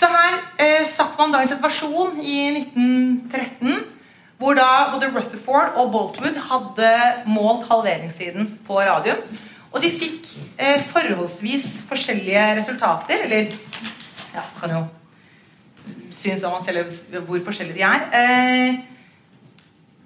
[0.00, 3.98] Så her eh, satt man da i en situasjon i 1913
[4.40, 6.92] hvor da både Rutherford og Boltwood hadde
[7.28, 9.18] målt halveringstiden på radio,
[9.70, 10.24] Og de fikk
[10.58, 13.20] eh, forholdsvis forskjellige resultater.
[13.26, 13.52] Eller
[14.34, 14.80] ja, kan jo
[16.10, 18.08] synes om man selv hvor forskjellige de er.
[18.10, 18.80] Eh,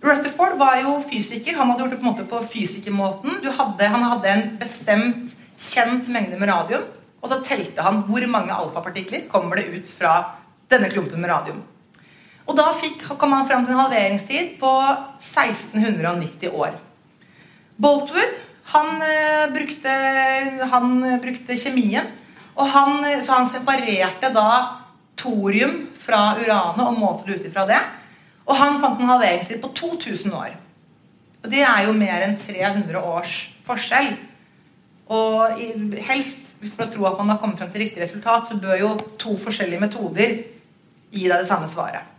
[0.04, 1.56] Rutherford var jo fysiker.
[1.56, 3.38] Han hadde gjort det på en måte på fysikermåten.
[3.56, 6.84] Hadde, han hadde en bestemt, kjent mengde med radium.
[7.24, 10.18] Og så telte han hvor mange alfapartikler kommer det ut fra
[10.68, 11.62] denne klumpen med radium.
[12.44, 14.72] Og da fikk, kom han fram til en halveringstid på
[15.22, 16.76] 1690 år.
[17.80, 18.36] Boltwood
[18.74, 19.94] han, eh, brukte,
[20.70, 22.06] han brukte, kjemien.
[22.56, 24.48] Han, så han separerte da
[25.16, 27.80] thorium fra uranet og målte det ut ifra det.
[28.44, 30.54] Og han fant en halveringstid på 2000 år.
[31.44, 34.14] Og det er jo mer enn 300 års forskjell.
[35.12, 35.60] Og
[36.08, 38.90] helst for å tro at man har kommet frem til riktig resultat, så bør jo
[39.20, 40.34] to forskjellige metoder
[41.14, 42.10] gi deg det samme svaret.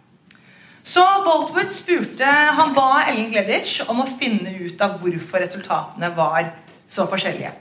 [0.85, 6.51] Så Boltwood spurte Han ba Ellen Gleditsch om å finne ut av hvorfor resultatene var
[6.85, 7.55] så forskjellige.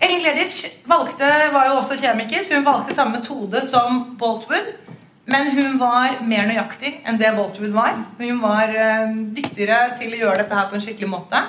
[0.00, 4.72] Ellen Gleditsch valgte, var jo også kjemiker, så hun valgte samme metode som Boltwood.
[5.30, 7.98] Men hun var mer nøyaktig enn det Boltwood var.
[8.18, 11.42] Hun var uh, dyktigere til å gjøre dette her på en skikkelig måte.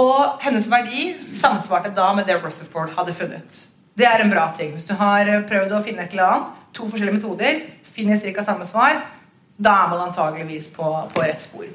[0.00, 3.62] Og hennes verdi samsvarte da med det Rutherford hadde funnet.
[3.96, 4.74] Det er en bra ting.
[4.76, 8.44] Hvis du har prøvd å finne et eller annet, to forskjellige metoder, finner ca.
[8.46, 9.00] samme svar,
[9.60, 11.66] da er man antageligvis på, på rett spor.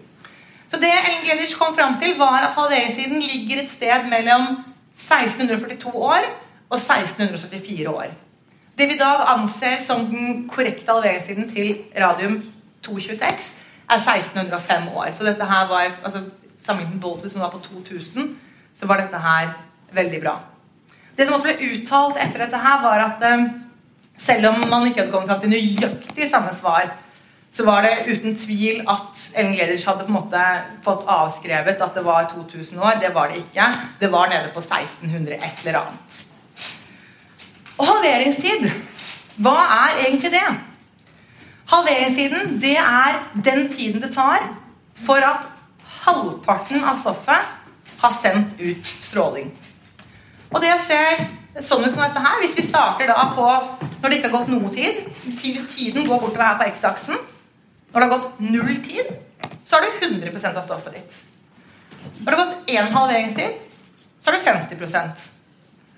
[0.72, 4.56] Så det Ellen Gleditsch kom fram til, var at halveringstiden ligger et sted mellom
[4.98, 6.24] 1642 år
[6.70, 8.14] og 1674 år.
[8.78, 12.42] Det vi i dag anser som den korrekte halveringstiden til radium
[12.84, 13.54] 226,
[13.90, 15.14] er 1605 år.
[15.16, 16.26] Så dette her var altså,
[16.66, 18.32] Sammenlignet med Boltwood, som var på 2000,
[18.80, 19.52] så var dette her
[19.94, 20.40] veldig bra.
[21.18, 23.44] Det som også ble uttalt etter dette her, var at um,
[24.18, 26.90] selv om man ikke hadde kommet fram til nøyaktig samme svar,
[27.54, 30.42] så var det uten tvil at Ellen Gleders hadde på en måte
[30.84, 32.98] fått avskrevet at det var 2000 år.
[33.04, 33.70] Det var det ikke.
[34.02, 36.35] Det var nede på 1600 et eller annet.
[37.76, 38.70] Og halveringstid,
[39.44, 40.46] hva er egentlig det?
[41.72, 44.46] Halveringstiden det er den tiden det tar
[45.06, 45.50] for at
[46.06, 47.52] halvparten av stoffet
[48.00, 49.52] har sendt ut stråling.
[50.54, 51.26] Og det ser
[51.66, 52.40] sånn ut som dette her.
[52.44, 53.50] Hvis vi starter da på
[54.00, 54.98] når det ikke har gått noe tid
[55.40, 59.08] Hvis tiden går bortover her på X-aksen Når det har gått null tid,
[59.66, 61.16] så har du 100 av stoffet ditt.
[62.20, 63.56] Når det har gått én halveringstid,
[64.22, 65.35] så har du 50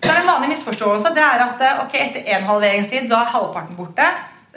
[0.03, 3.31] Så er det en vanlig misforståelse det er at okay, etter én halveringstid så er
[3.33, 4.07] halvparten borte.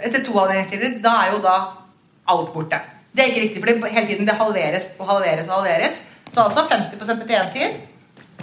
[0.00, 1.57] Etter to halveringstider da er jo da
[2.31, 2.81] alt borte.
[3.12, 6.03] Det er ikke riktig, for hele tiden det halveres og halveres og halveres.
[6.31, 7.81] Så altså 50 etter én tid.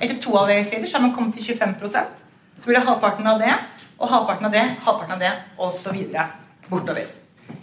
[0.02, 2.24] Etter to halveringstider så har man kommet til 25%
[2.60, 3.54] Så blir det halvparten av det,
[4.00, 5.98] og halvparten av det, halvparten av det, osv.
[6.70, 7.06] bortover.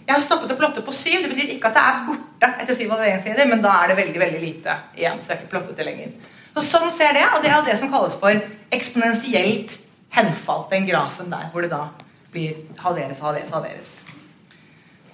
[0.05, 1.21] Jeg har stoppet å plotte på syv.
[1.23, 4.21] Det betyr ikke at det er borte etter syv halveringstider, men da er det veldig
[4.23, 5.21] veldig lite igjen.
[5.21, 6.15] så jeg har ikke plottet det lenger.
[6.55, 8.31] Så Sånn ser det, og det er jo det som kalles for
[8.73, 9.73] eksponentielt
[10.15, 10.63] henfall.
[10.71, 11.89] Den grafen der hvor det da
[12.31, 13.51] blir halveres halveres.
[13.51, 13.91] halveres.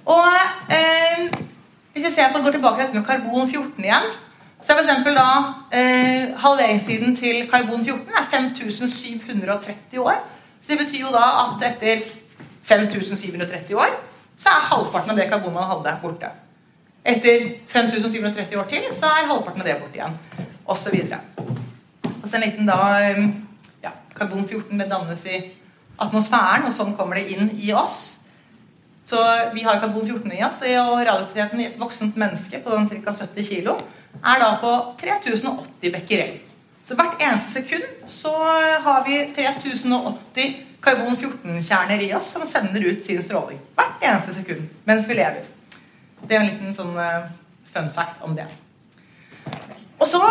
[0.06, 0.28] Og
[0.70, 1.24] eh,
[1.94, 4.12] hvis jeg ser på, går tilbake til dette med karbon 14 igjen,
[4.62, 5.10] så er f.eks.
[5.18, 5.28] da
[5.74, 10.22] eh, halveringstiden til karbon 14 er 5730 år.
[10.62, 12.06] Så det betyr jo da at etter
[12.70, 13.98] 5730 år
[14.38, 16.30] så er halvparten av det karbonet man hadde, borte.
[17.02, 20.18] Etter 5730 år til så er halvparten av det borte igjen.
[20.92, 21.18] Videre.
[22.22, 23.24] Og så en liten da eh,
[23.84, 25.40] ja, Karbon 14 det dannes i
[26.00, 28.22] atmosfæren, og sånn kommer det inn i oss.
[29.06, 29.20] Så
[29.52, 33.16] vi har karbon 14 i oss, og radioaktiviteten i et voksent menneske på ca.
[33.18, 33.74] 70 kg
[34.22, 36.38] er da på 3080 becquerel.
[36.86, 38.32] Så hvert eneste sekund så
[38.86, 43.60] har vi 3080 karbon 14-kjerner i oss som sender ut sin stråling.
[43.76, 45.44] Hvert eneste sekund mens vi lever.
[46.28, 47.30] Det er en liten sånn uh,
[47.74, 48.48] fun fact om det.
[50.02, 50.22] Og så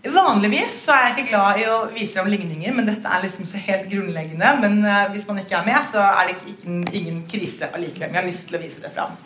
[0.00, 3.44] Vanligvis så er jeg ikke glad i å vise fram ligninger, men dette er liksom
[3.44, 4.52] så helt grunnleggende.
[4.62, 8.08] Men uh, hvis man ikke er med, så er det ikke, ikke, ingen krise allikevel.
[8.08, 9.18] Men jeg har lyst til å vise det fram.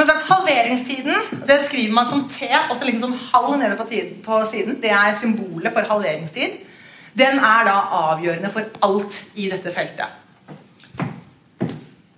[0.00, 4.40] Halveringstiden det skriver man som T, og så ligger sånn halv nede på, tiden, på,
[4.50, 4.80] siden.
[4.82, 6.58] Det er symbolet for halveringstid.
[7.18, 10.18] Den er da avgjørende for alt i dette feltet.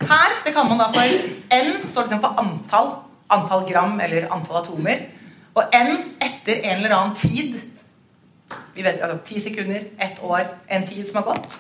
[0.03, 1.17] Her det kan man da for
[1.57, 2.93] N står liksom for antall,
[3.35, 5.07] antall gram eller antall atomer.
[5.53, 5.93] Og N
[6.23, 7.61] etter en eller annen tid
[8.73, 11.57] vi vet, altså Ti sekunder, ett år, en tid som har gått.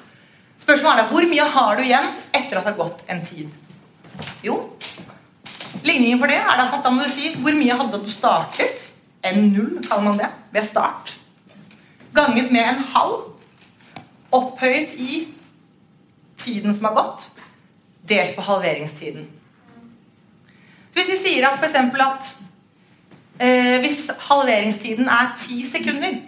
[0.62, 3.50] Spørsmålet er hvor mye har du igjen etter at det har gått en tid?
[4.44, 4.56] Jo,
[5.84, 8.88] ligningen for det er da at da må du si hvor mye hadde du startet?
[9.22, 11.14] N0 kaller man det ved start.
[12.14, 13.28] Ganget med en halv.
[14.32, 15.28] Opphøyet i
[16.40, 17.28] tiden som har gått,
[18.08, 19.28] delt på halveringstiden.
[20.92, 21.76] Hvis vi sier at f.eks.
[21.76, 22.30] at
[23.40, 26.20] eh, hvis halveringstiden er ti sekunder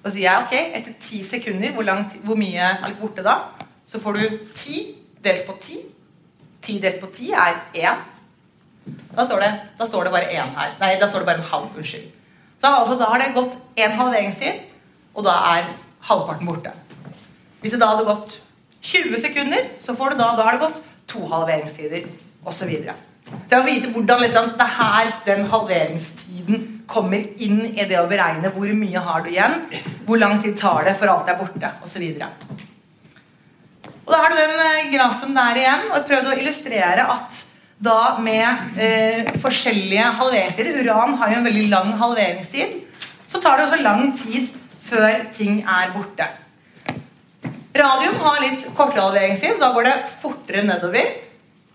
[0.00, 3.36] da sier jeg ok, etter ti sekunder, hvor, langt, hvor mye er borte da?
[3.88, 4.78] Så får du ti
[5.20, 5.76] delt på ti.
[6.64, 8.00] Ti delt på ti er én.
[9.12, 10.72] Da står det, da står det bare én her.
[10.80, 11.68] Nei, da står det bare en halv.
[11.76, 12.08] Unnskyld.
[12.60, 14.64] Så altså, da har det gått én halveringstid,
[15.16, 15.68] og da er
[16.08, 16.72] halvparten borte.
[17.60, 18.40] Hvis det da hadde gått
[18.80, 22.08] 20 sekunder, så får du da, da har det gått to halveringstider
[22.48, 22.72] osv.
[23.50, 28.50] Jeg vil vite hvordan liksom, det her, den halveringstiden kommer inn i det å beregne
[28.54, 29.56] hvor mye har du igjen,
[30.06, 32.04] hvor lang tid tar det for alt er borte, osv.
[34.00, 37.40] Og da har du den eh, grafen der igjen, og prøvd å illustrere at
[37.80, 42.76] da med eh, forskjellige halveringstider Uran har jo en veldig lang halveringstid.
[43.30, 44.50] Så tar det også lang tid
[44.84, 46.26] før ting er borte.
[47.70, 51.12] Radium har litt kortere halveringstid, så da går det fortere nedover.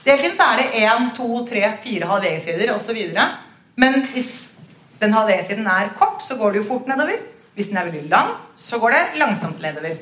[0.06, 3.00] Så er det 1, 2, 3, 4 halveringstider osv.
[3.76, 4.34] Men hvis
[5.02, 7.24] den halveringstiden er kort, så går det jo fort nedover.
[7.56, 9.96] Hvis den er veldig lang, så går det langsomt nedover.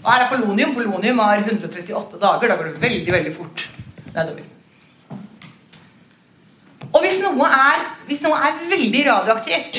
[0.00, 0.74] Og her er polonium.
[0.74, 2.48] Polonium har 138 dager.
[2.48, 3.68] Da går det veldig, veldig fort
[4.14, 4.48] nedover.
[6.90, 9.78] Og hvis noe er, hvis noe er veldig radioaktivt,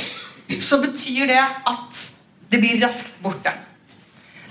[0.63, 1.99] så betyr det at
[2.51, 3.51] det blir raskt borte.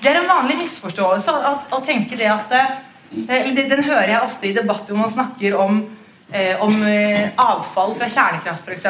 [0.01, 2.53] Det er en vanlig misforståelse å, å tenke det at
[3.11, 5.81] Den hører jeg ofte i debatter hvor man snakker om,
[6.33, 8.87] eh, om eh, avfall fra kjernekraft, f.eks.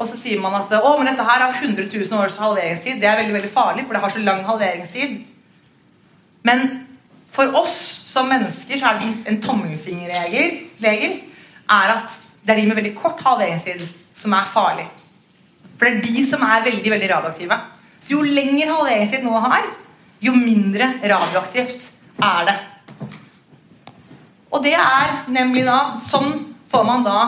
[0.00, 3.00] Og så sier man at å, men dette her har 100 000 års halveringstid.
[3.02, 5.18] Det er veldig veldig farlig, for det har så lang halveringstid.
[6.46, 6.86] Men
[7.30, 7.80] for oss
[8.10, 11.18] som mennesker så er det en tommelfingerregel
[11.70, 13.84] er at det er de med veldig kort halveringstid
[14.16, 14.86] som er farlig.
[15.76, 17.60] For det er de som er veldig veldig radioaktive.
[18.00, 19.68] Så jo lengre halveringstid noe har,
[20.20, 21.90] jo mindre radioaktivt
[22.20, 22.60] er det.
[24.50, 26.32] Og det er nemlig da Sånn
[26.70, 27.20] får man da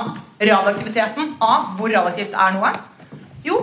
[0.43, 2.73] radioaktiviteten av hvor radioaktivt er noe.
[3.47, 3.59] Jo,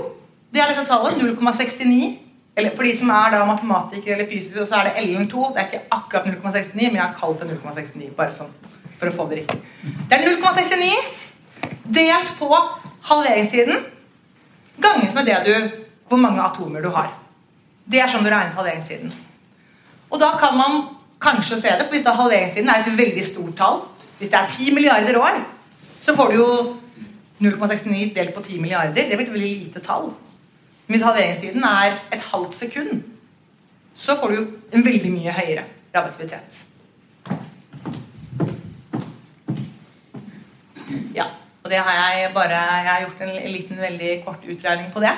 [0.51, 1.19] det er dette tallet.
[1.19, 2.17] 0,69.
[2.59, 5.53] Eller for de som er da matematikere eller fysikere, så er det LN2.
[5.55, 8.51] Det er ikke akkurat 0,69, men jeg har kalt det 0,69 bare sånn
[8.99, 9.59] for å få det riktig.
[10.09, 10.89] Det er 0,69
[11.99, 12.49] delt på
[13.07, 13.85] halveringstiden
[14.83, 15.55] ganget med det du,
[16.11, 17.13] hvor mange atomer du har.
[17.89, 19.13] Det er sånn du regner halveringstiden.
[20.09, 20.81] Og da kan man
[21.19, 23.81] kanskje å se det, for hvis da halveringstiden er et veldig stort tall
[24.19, 25.37] Hvis det er 10 milliarder år,
[26.03, 26.47] så får du jo
[27.39, 29.05] 0,69 delt på 10 milliarder.
[29.07, 30.09] Det blir et veldig lite tall.
[30.87, 33.03] Men hvis halveringstiden er et halvt sekund,
[33.95, 35.63] så får du jo en veldig mye høyere
[35.95, 36.65] radioaktivitet.
[41.15, 41.29] Ja,
[41.63, 45.15] og det har jeg bare Jeg har gjort en liten, veldig kort utregning på det.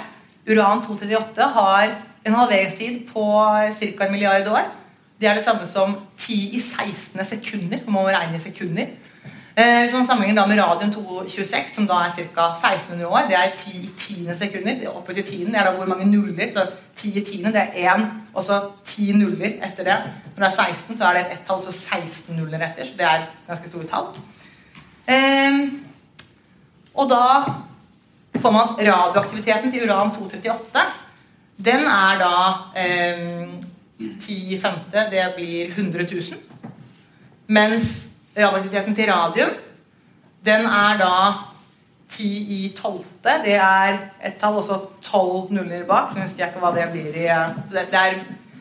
[0.50, 1.96] Uran 238 har
[2.26, 3.26] en halveringstid på
[3.80, 4.06] ca.
[4.06, 4.70] en milliard år.
[5.22, 7.26] Det er det samme som 10 i 16.
[7.26, 7.78] sekunder.
[7.86, 8.88] Man må regne i sekunder.
[9.56, 12.46] Eh, så man sammenligner da med radium 226, som da er ca.
[12.56, 13.28] 1600 år.
[13.30, 14.90] Det er 10 i 10 sekunder.
[14.90, 16.50] Oppe til 10 er da hvor mange nuller.
[16.54, 16.66] Så
[16.96, 19.98] 10 i 10 det er 1, og så 10 nuller etter det.
[20.38, 22.86] Når det er 16, så er det et ett-tall, så 16 nuller etter.
[22.86, 24.10] Så det er ganske store tall.
[25.08, 25.70] Eh,
[26.96, 27.26] og da
[28.42, 30.88] får man radioaktiviteten til uran 238.
[31.66, 32.34] Den er da
[32.82, 33.71] eh,
[34.22, 36.40] 10 i femte, det blir 100 000.
[37.48, 37.88] Mens
[38.38, 39.56] radioaktiviteten til radium,
[40.46, 41.16] den er da
[42.12, 43.38] 10 i tolvte.
[43.46, 46.16] Det er et tall, også 12 nuller bak.
[46.16, 47.40] Nå husker jeg ikke hva det blir i det,
[47.72, 48.20] det, er,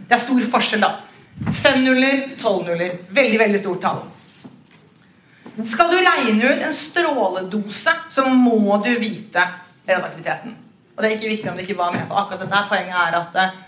[0.09, 1.53] det er stor forskjell, da.
[1.57, 2.99] Fem nuller, tolv nuller.
[3.11, 4.03] Veldig, veldig stort tall.
[5.67, 9.43] Skal du regne ut en stråledose, så må du vite
[9.89, 10.55] radioaktiviteten.
[10.95, 12.63] Og det er ikke viktig om du ikke var med på akkurat dette.
[12.69, 13.59] Poenget er at eh,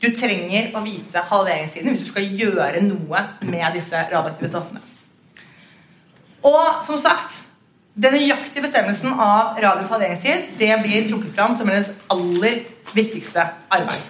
[0.00, 4.80] du trenger å vite halveringstiden hvis du skal gjøre noe med disse radioaktive stoffene.
[6.46, 7.36] Og som sagt,
[8.00, 12.62] den nøyaktige bestemmelsen av radios halveringstid det blir trukket fram som hennes aller
[12.94, 14.08] viktigste arbeid.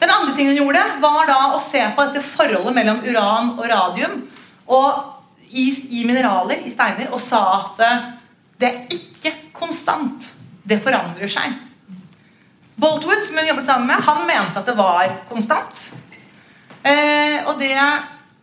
[0.00, 3.66] Den andre tingen hun gjorde, var da å se på dette forholdet mellom uran og
[3.68, 4.22] radium.
[4.72, 5.66] Og i,
[6.00, 7.82] i mineraler, i steiner, og sa at
[8.60, 10.24] det er ikke konstant.
[10.64, 11.52] Det forandrer seg.
[12.80, 15.80] Boltwood, som hun jobbet sammen med, han mente at det var konstant.
[16.82, 17.74] Eh, og det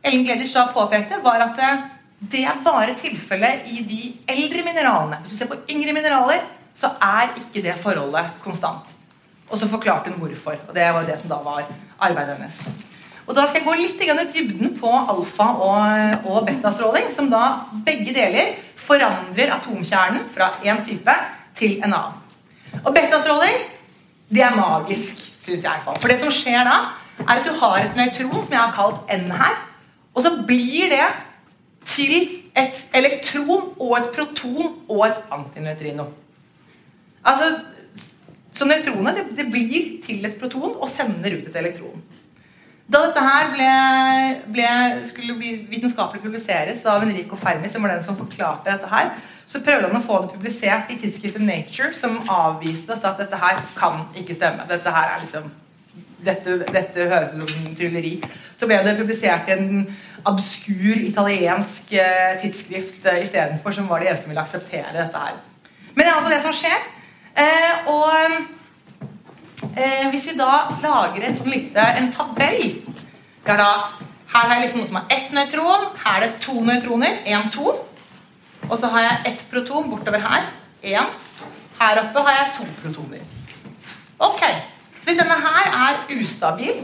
[0.05, 1.71] Ellen Gleditsch da påpekte, var at det,
[2.33, 5.23] det er bare tilfellet i de eldre mineralene.
[5.23, 6.43] Hvis du ser på yngre mineraler,
[6.77, 8.93] så er ikke det forholdet konstant.
[9.49, 10.59] Og så forklarte hun hvorfor.
[10.67, 11.65] Og det var det som da var
[11.97, 12.61] arbeidet hennes.
[13.27, 17.65] Og Da skal jeg gå litt i dybden på alfa- og, og betastråling, som da
[17.85, 21.15] begge deler forandrer atomkjernen fra én type
[21.55, 22.21] til en annen.
[22.85, 23.76] Og betastråling
[24.29, 25.83] det er magisk, syns jeg.
[25.85, 26.77] For det som skjer da,
[27.23, 29.55] er at du har et nøytron, som jeg har kalt N her,
[30.13, 31.07] og så blir det
[31.87, 32.15] til
[32.57, 36.09] et elektron og et proton og et antinøytrino.
[37.25, 37.57] Altså,
[38.57, 42.01] Så nøytronet det, det blir til et proton og sender ut et elektron.
[42.89, 43.67] Da dette her ble,
[44.55, 44.69] ble,
[45.05, 49.11] skulle bli vitenskapelig publiseres av Enrico Fermi, som var den som forklarte dette her,
[49.47, 53.39] så prøvde han å få det publisert i tidsskriftet Nature, som avviste oss at dette
[53.39, 54.67] her kan ikke stemme.
[54.67, 55.47] Dette her er liksom
[56.25, 58.17] dette, dette høres ut som trylleri.
[58.57, 59.85] Så ble det publisert i en
[60.27, 65.39] obskur italiensk eh, tidsskrift eh, istedenfor, som var de eneste som ville akseptere dette her.
[65.93, 66.85] Men det er altså det som skjer.
[67.37, 68.09] Eh, og
[69.77, 72.81] eh, hvis vi da lager et sånn lite, en tabell
[73.47, 73.71] da,
[74.27, 75.85] Her har jeg liksom noe som har ett nøytron.
[76.03, 77.21] Her er det to nøytroner.
[77.23, 77.77] Én, to.
[78.65, 80.49] Og så har jeg ett proton bortover her.
[80.83, 81.15] Én.
[81.77, 83.23] Her oppe har jeg to protoner.
[84.19, 84.43] Ok.
[85.05, 86.81] Hvis denne her er ustabil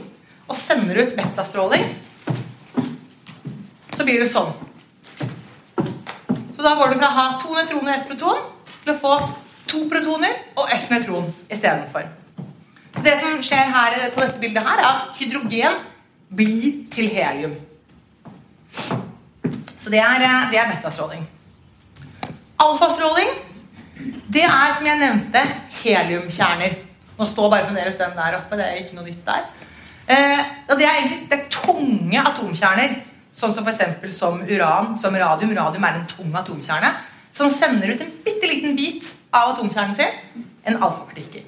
[0.47, 1.88] og sender ut betastråling,
[3.97, 4.53] så blir det sånn.
[6.53, 8.43] Så da går du fra å ha to nøytroner og ett proton
[8.84, 9.15] til å få
[9.74, 12.07] to protoner og ett nøytron istedenfor.
[13.03, 15.80] Det som skjer her på dette bildet, her er at hydrogen
[16.32, 17.55] blir til helium.
[19.84, 21.28] Så det er, eh, det er betastråling.
[22.61, 23.29] Alfastråling,
[24.33, 25.41] det er som jeg nevnte,
[25.83, 26.75] heliumkjerner.
[27.17, 28.57] Nå står bare fremdeles den der oppe.
[28.57, 29.47] Det er ikke noe nytt der.
[30.03, 32.95] Eh, og det er egentlig det er tunge atomkjerner,
[33.33, 34.15] sånn som f.eks.
[34.17, 35.53] som uran, som radium.
[35.57, 36.93] Radium er en tung atomkjerne
[37.33, 41.45] som sender ut en bitte liten bit av atomkjernen sin, en alfapartikkel.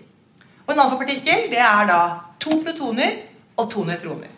[0.66, 2.00] Og en alfapartikkel det er da
[2.42, 3.20] to protoner
[3.56, 4.32] og to nøytroner.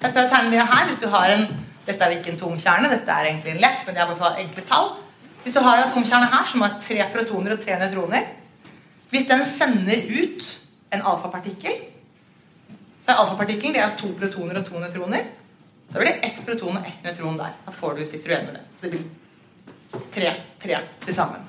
[0.00, 1.48] Jeg prøver det her hvis du har en
[1.86, 4.10] Dette er ikke en tung kjerne, dette er egentlig en lett, men det er i
[4.10, 4.88] hvert fall enkle tall.
[5.46, 8.24] Hvis du har en atomkjerne her som har tre protoner og tre nøytroner
[9.12, 10.40] Hvis den sender ut
[10.90, 11.76] en alfapartikkel
[13.04, 15.28] Så er alfapartikkelen det er to protoner og to nøytroner.
[15.92, 17.52] Så blir det ett proton og ett nøytron der.
[17.66, 18.62] Da får du, du med det.
[18.80, 21.44] Så det blir tre, tre til sammen.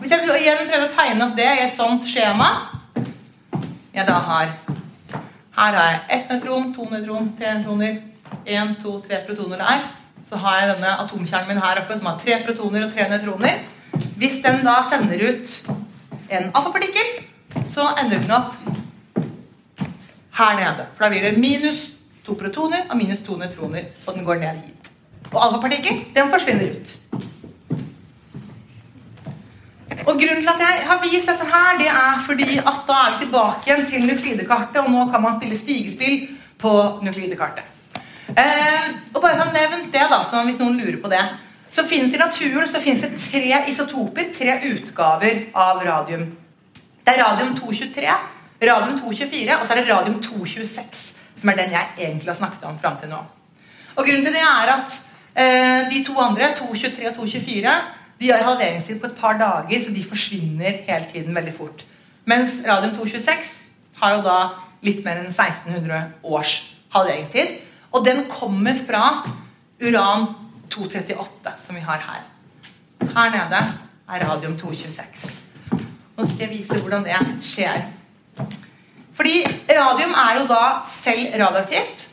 [0.00, 2.48] Hvis jeg igjen prøver å tegne opp det i et sånt skjema
[3.92, 4.54] jeg da har
[5.54, 8.00] Her har jeg ett nøytron, to nøytron, tre nøytroner,
[8.46, 9.84] én, to, tre protoner der.
[10.28, 13.60] Så har jeg denne atomkjernen min her oppe som har tre protoner og tre nøytroner.
[14.16, 15.50] Hvis den da sender ut
[16.32, 17.10] en alfapartikkel,
[17.68, 18.54] så endrer den opp
[20.38, 20.86] her nede.
[20.94, 21.84] For da blir det minus
[22.24, 24.90] to protoner og minus to nøytroner, og den går ned hit.
[25.32, 26.96] Og alfapartikkelen, den forsvinner ut.
[30.04, 33.12] Og grunnen til at jeg har vist dette her, det er fordi at da er
[33.12, 36.18] vi tilbake igjen til nuklidekartet, og nå kan man spille stigespill
[36.58, 37.73] på nuklidekartet.
[38.32, 41.22] Eh, og bare sånn nevnt det, da, så hvis noen lurer på det,
[41.74, 46.28] så finnes i naturen så finnes det tre isotoper, tre utgaver av radium.
[47.04, 48.14] Det er radium 223,
[48.64, 51.02] radium 224, og så er det radium 226,
[51.40, 53.18] som er den jeg egentlig har snakket om fram til nå.
[53.94, 54.94] Og grunnen til det er at
[55.34, 57.76] eh, de to andre, 223 og 224,
[58.22, 61.84] de har halveringstid på et par dager, så de forsvinner hele tiden veldig fort.
[62.24, 63.52] Mens radium 226
[64.00, 64.38] har jo da
[64.86, 66.54] litt mer enn 1600 års
[66.94, 67.58] halveringstid.
[67.94, 69.04] Og den kommer fra
[69.82, 70.26] uran
[70.70, 72.22] 238, som vi har her.
[73.14, 73.60] Her nede
[74.08, 75.44] er radium 226.
[76.16, 77.86] Nå skal jeg vise hvordan det skjer.
[79.14, 82.08] Fordi radium er jo da selv radioaktivt.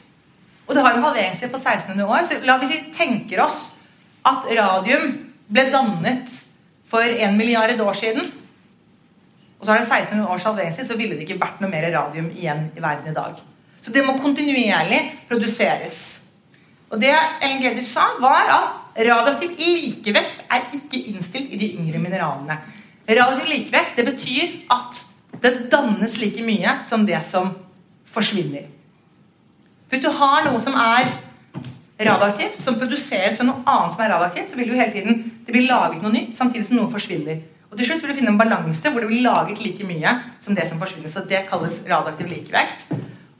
[0.68, 2.28] Og det har en halveringstid på 1600 år.
[2.30, 3.72] Så la vi tenker oss
[4.26, 5.10] at radium
[5.52, 6.38] ble dannet
[6.92, 8.32] for en milliard år siden,
[9.60, 12.30] og så har det 1600 års halveringstid, så ville det ikke vært noe mer radium
[12.34, 13.40] igjen i verden i dag.
[13.82, 16.22] Så det må kontinuerlig produseres.
[16.92, 22.02] Og det Ellen Gleder sa, var at radioaktiv likevekt er ikke innstilt i de yngre
[22.04, 22.60] mineralene.
[23.08, 25.02] Radioaktiv likevekt det betyr at
[25.42, 27.54] det dannes like mye som det som
[28.12, 28.68] forsvinner.
[29.90, 31.10] Hvis du har noe som er
[32.02, 35.56] radioaktivt, som produseres fra noe annet som er radioaktivt, så vil du hele tiden det
[35.56, 37.42] blir laget noe nytt, samtidig som noe forsvinner.
[37.72, 40.58] Og til slutt vil du finne en balanse hvor det blir laget like mye som
[40.58, 41.12] det som forsvinner.
[41.12, 42.92] Så det kalles radioaktiv likevekt.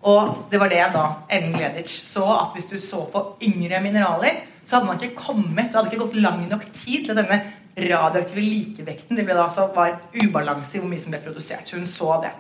[0.10, 4.42] Og det var det da Ellen Gleditsch så, at hvis du så på yngre mineraler,
[4.66, 7.42] så hadde man ikke kommet, det hadde ikke gått lang nok tid til denne
[7.72, 11.70] radioaktive likevekten det ble da så var ubalanse i hvor mye som ble produsert.
[11.70, 12.32] Så hun så det.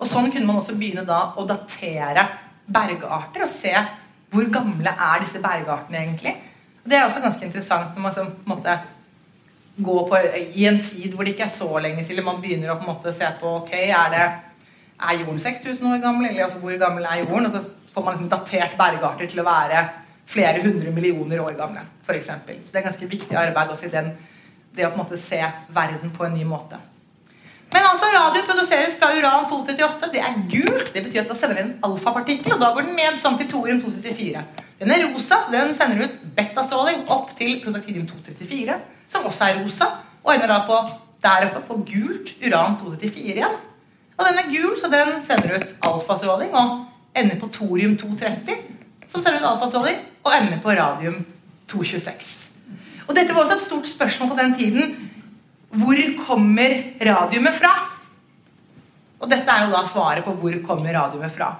[0.00, 2.24] Og sånn kunne man også begynne da å datere
[2.70, 3.74] bergarter og se
[4.30, 6.36] hvor gamle er disse bergartene egentlig?
[6.84, 8.76] Det er også ganske interessant når man så, på en måte
[9.80, 10.20] går på,
[10.56, 12.92] i en tid hvor det ikke er så lenge til man begynner å på en
[12.92, 14.24] måte se på ok, er, det,
[15.00, 17.46] er jorden 6000 år gammel, eller altså, hvor gammel er jorden?
[17.46, 19.88] Og så får man liksom datert bergarter til å være
[20.30, 21.82] flere hundre millioner år gamle.
[22.06, 22.60] For eksempel.
[22.64, 24.12] så det er ganske viktig arbeid også i den,
[24.76, 25.40] det å på en måte se
[25.74, 26.78] verden på en ny måte.
[27.70, 30.10] Men altså, radio produseres fra uran 238.
[30.12, 30.92] Det er gult.
[30.94, 33.50] Det betyr at da sender den en alfapartikkel, og da går den ned sånn til
[33.50, 34.42] thorium 234.
[34.80, 38.78] Den er rosa, så den sender ut betastråling opp til protaktidium 234,
[39.12, 39.90] som også er rosa,
[40.24, 40.78] og ender da på
[41.22, 43.58] der oppe på gult uran 234 igjen.
[44.20, 46.82] Og den er gul, så den sender ut alfastråling og
[47.16, 48.58] ender på thorium 230,
[49.08, 51.22] som sender ut alfastråling og ender på radium
[51.72, 52.34] 226.
[53.08, 54.92] Og dette var også et stort spørsmål på den tiden.
[55.80, 57.72] Hvor kommer radiumet fra?
[59.20, 61.50] Og dette er jo da svaret på hvor kommer radiumet fra.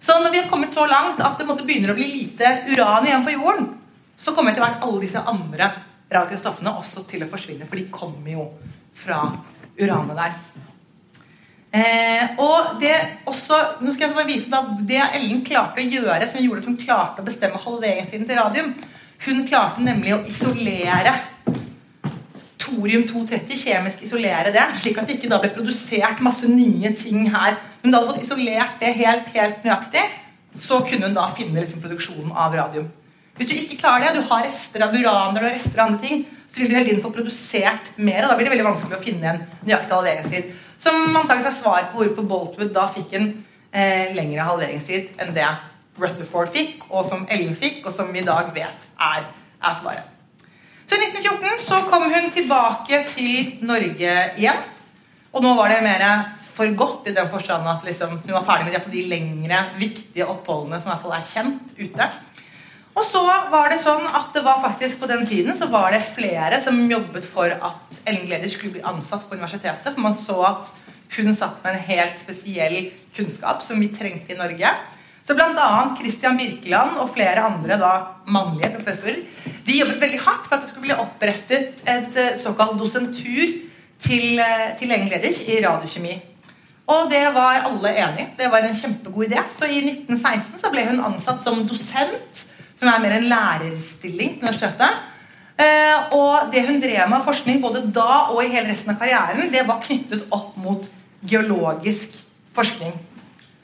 [0.00, 3.24] Så når vi har kommet så langt at det begynner å bli lite uran igjen
[3.24, 3.70] på jorden,
[4.16, 5.70] så kommer etter hvert alle disse andre
[6.12, 7.68] radiostoffene også til å forsvinne.
[7.68, 8.48] For de kommer jo
[8.96, 9.26] fra
[9.80, 10.36] uranet der.
[11.74, 12.94] Eh, og det
[13.26, 16.68] også, nå skal jeg bare vise da, Det Ellen klarte å gjøre, som gjorde at
[16.70, 18.68] hun klarte å bestemme halveringstiden til radium
[19.24, 21.16] Hun klarte nemlig å isolere
[22.62, 27.58] thorium-230 kjemisk isolere det, slik at det ikke da ble produsert masse nye ting her.
[27.82, 30.04] Da hadde fått isolert det helt, helt nøyaktig,
[30.64, 32.88] så kunne hun da finne liksom, produksjonen av radium.
[33.36, 36.24] Hvis du ikke klarer det, du har rester av uraner og rester av andre ting,
[36.48, 39.04] så vil du hele tiden få produsert mer, og da blir det veldig vanskelig å
[39.04, 40.52] finne en nøyaktig halveringstid.
[40.78, 43.30] Som antakelig er svar på hvorfor Boltwood da fikk en
[43.72, 45.46] eh, lengre halveringstid enn det
[46.00, 49.28] Rutherford fikk, og som Ellen fikk, og som vi i dag vet er,
[49.62, 50.10] er svaret.
[50.84, 54.64] Så i 1914 så kom hun tilbake til Norge igjen.
[55.34, 56.04] Og nå var det mer
[56.54, 60.28] for godt i den forstand at liksom, hun var ferdig med de, de lengre, viktige
[60.28, 62.10] oppholdene som i hvert fall er kjent ute.
[62.94, 63.20] Og så
[63.50, 66.78] var det sånn at det var faktisk på den tiden så var det flere som
[66.90, 69.88] jobbet for at Ellen Gleder skulle bli ansatt på universitetet.
[69.88, 70.70] For man så at
[71.16, 72.76] hun satt med en helt spesiell
[73.16, 74.70] kunnskap som vi trengte i Norge.
[75.26, 75.66] Så bl.a.
[75.98, 77.92] Christian Birkeland og flere andre da,
[78.28, 79.22] mannlige professorer
[79.64, 83.54] De jobbet veldig hardt for at det skulle bli opprettet et eh, såkalt dosentur
[84.04, 86.18] til, eh, til Ellen Gleditsch i radiokjemi.
[86.92, 89.40] Og det var alle enig Det var en kjempegod idé.
[89.48, 92.43] Så i 1916 så ble hun ansatt som dosent,
[92.80, 95.02] som er mer en lærerstilling universitetet.
[95.54, 98.98] Eh, og det hun drev med av forskning både da og i hele resten av
[98.98, 100.88] karrieren, det var knyttet opp mot
[101.22, 102.16] geologisk
[102.56, 102.94] forskning.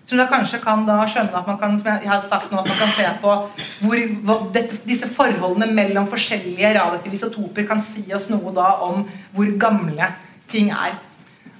[0.06, 2.70] Som da kanskje kan da skjønne at man kan som jeg har sagt nå, at
[2.70, 3.34] man kan se på
[3.82, 9.04] hvor, hvor dette, disse forholdene mellom forskjellige radioaktive isotoper kan si oss noe da om
[9.34, 10.10] hvor gamle
[10.50, 10.98] ting er.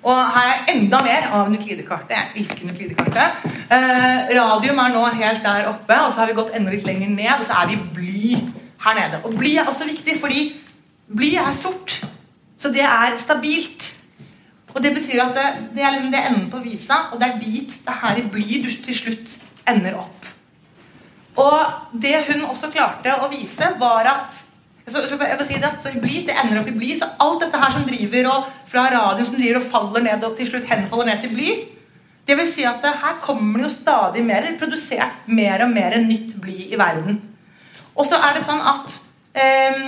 [0.01, 2.15] Og her er enda mer av nuklidekartet.
[2.15, 3.49] Jeg elsker nuklidekartet.
[3.69, 7.13] Eh, radium er nå helt der oppe, og så har vi gått enda litt lenger
[7.13, 8.39] ned, og så er vi bly
[8.81, 9.21] her nede.
[9.25, 10.47] Og bly er også viktig, fordi
[11.13, 11.99] bly er sort.
[12.57, 13.91] Så det er stabilt.
[14.75, 17.41] Og Det betyr at det, det er liksom det enden på visa, og det er
[17.43, 19.37] dit det her i bly du til slutt
[19.69, 20.29] ender opp.
[21.37, 24.41] Og det hun også klarte å vise, var at
[24.91, 27.45] så, så jeg får si det, så bly, det ender opp i bly, så alt
[27.45, 30.69] dette her som driver og fra radioen som driver og faller ned og til slutt
[30.71, 31.53] henfaller ned til bly
[32.31, 35.73] det vil si at her kommer det jo stadig mer det er produsert mer og
[35.73, 37.19] mer nytt bly i verden.
[37.99, 38.95] Og så er det sånn at
[39.35, 39.81] eh,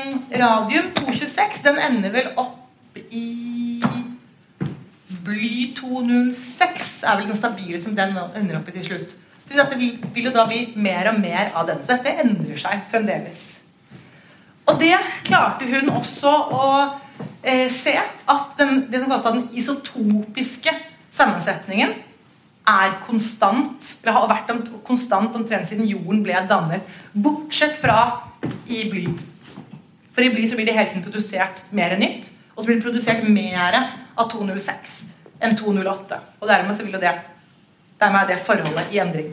[0.42, 3.78] radium 226 den ender vel opp i
[5.22, 9.14] bly 206 er vel den stabile som den ender opp i til slutt.
[9.46, 11.82] Så det vil jo da bli mer og mer av den.
[11.84, 13.51] Så dette endrer seg fremdeles.
[14.70, 14.94] Og det
[15.26, 16.66] klarte hun også å
[17.42, 20.74] eh, se at den, det som kalles den isotopiske
[21.12, 21.94] sammensetningen
[22.72, 26.86] er konstant, eller har vært konstant omtrent siden jorden ble dannet.
[27.12, 27.98] Bortsett fra
[28.70, 29.08] i bly.
[30.14, 32.30] For i bly så blir det hele tiden produsert mer nytt.
[32.54, 34.98] Og så blir det produsert mer av 206
[35.42, 36.18] enn 208.
[36.40, 37.16] Og dermed så vil det
[38.02, 39.32] dermed er det forholdet i endring.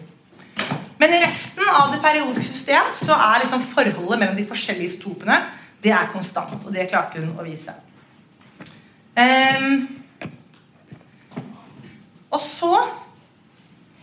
[1.00, 5.38] Men i resten av det periodiske system så er liksom forholdet mellom de forskjellige isotopene
[5.84, 6.60] det er konstant.
[6.66, 7.76] Og det klarte hun å vise.
[9.20, 9.86] Um,
[12.30, 12.74] og så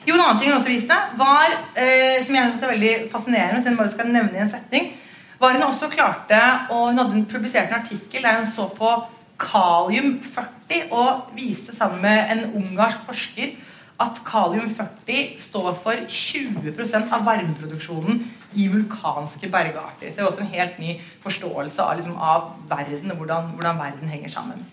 [0.07, 3.63] Jo, en annen ting hun også viste, var, uh, som jeg synes er veldig fascinerende,
[3.63, 4.93] som jeg bare skal nevne i en setning,
[5.41, 6.39] var hun også klarte
[6.71, 8.93] og Hun hadde publisert en artikkel der hun så på
[9.43, 13.57] kalium-40 og viste sammen med en ungarsk forsker
[14.01, 18.19] at kalium-40 står for 20% av varmeproduksjonen
[18.57, 20.11] i vulkanske bergarter.
[20.11, 23.79] Så Det er også en helt ny forståelse av, liksom, av verden og hvordan, hvordan,
[23.79, 24.67] verden henger sammen.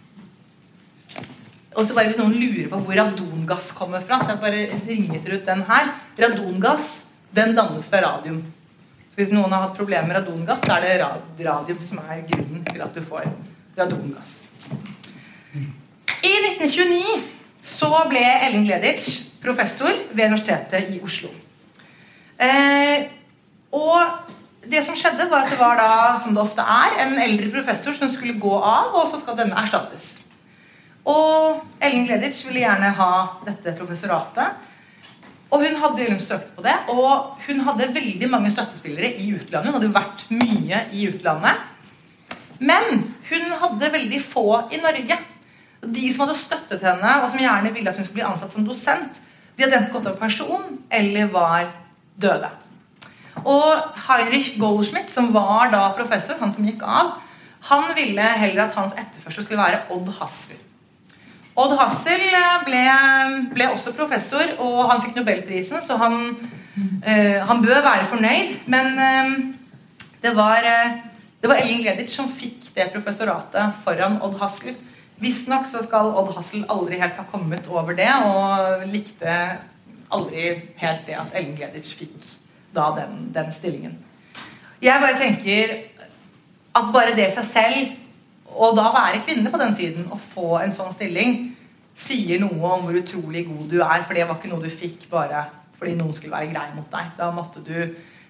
[1.76, 5.30] Og så bare Hvis noen lurer på hvor radongass kommer fra, så jeg bare ringet
[5.30, 5.93] ut den her.
[6.19, 8.43] Radongass den dannes fra radium.
[9.09, 12.65] Så hvis noen har hatt problemer med radongass, så er det radium som er grunnen
[12.65, 13.26] til at du får
[13.78, 14.47] radongass.
[16.24, 21.30] I 1929 så ble Ellen Gleditsch professor ved Universitetet i Oslo.
[22.43, 23.07] Eh,
[23.74, 24.34] og
[24.68, 25.93] det som skjedde, var at det var da,
[26.24, 29.57] som det ofte er, en eldre professor som skulle gå av, og så skal denne
[29.59, 30.11] erstattes.
[31.07, 33.11] Og Ellen Gleditsch ville gjerne ha
[33.47, 34.70] dette professoratet.
[35.53, 39.70] Og hun hadde liksom søkt på det, og hun hadde veldig mange støttespillere i utlandet.
[39.70, 41.70] Hun hadde jo vært mye i utlandet.
[42.64, 45.20] Men hun hadde veldig få i Norge.
[45.84, 48.65] De som hadde støttet henne, og som gjerne ville at hun skulle bli ansatt som
[48.67, 49.21] dosent,
[49.55, 51.69] de hadde enten gått av person eller var
[52.19, 52.49] døde.
[53.43, 57.15] Og Heinrich Goldschmidt, som var da professor, han som gikk av,
[57.69, 60.59] han ville heller at hans etterførsel skulle være Odd Hassel.
[61.59, 62.23] Odd Hassel
[62.65, 62.84] ble,
[63.53, 66.19] ble, også professor, og han fikk nobelprisen, så han,
[66.75, 68.55] øh, han bør være fornøyd.
[68.73, 69.34] Men øh,
[70.23, 70.97] det var øh,
[71.43, 74.77] det var Ellen Gleditsch som fikk det professoratet foran Odd Hassel.
[75.24, 79.38] Visstnok så skal Odd Hassel aldri helt ha kommet over det, og likte
[80.13, 80.49] aldri
[80.82, 82.17] helt det at Ellen Gleditsch fikk
[82.74, 83.97] da den, den stillingen.
[84.84, 85.76] Jeg bare tenker
[86.76, 87.93] at bare det i seg selv,
[88.53, 91.53] og da være kvinne på den tiden, å få en sånn stilling,
[91.95, 94.03] sier noe om hvor utrolig god du er.
[94.03, 95.45] For det var ikke noe du fikk bare
[95.78, 97.13] fordi noen skulle være grei mot deg.
[97.17, 97.76] Da måtte du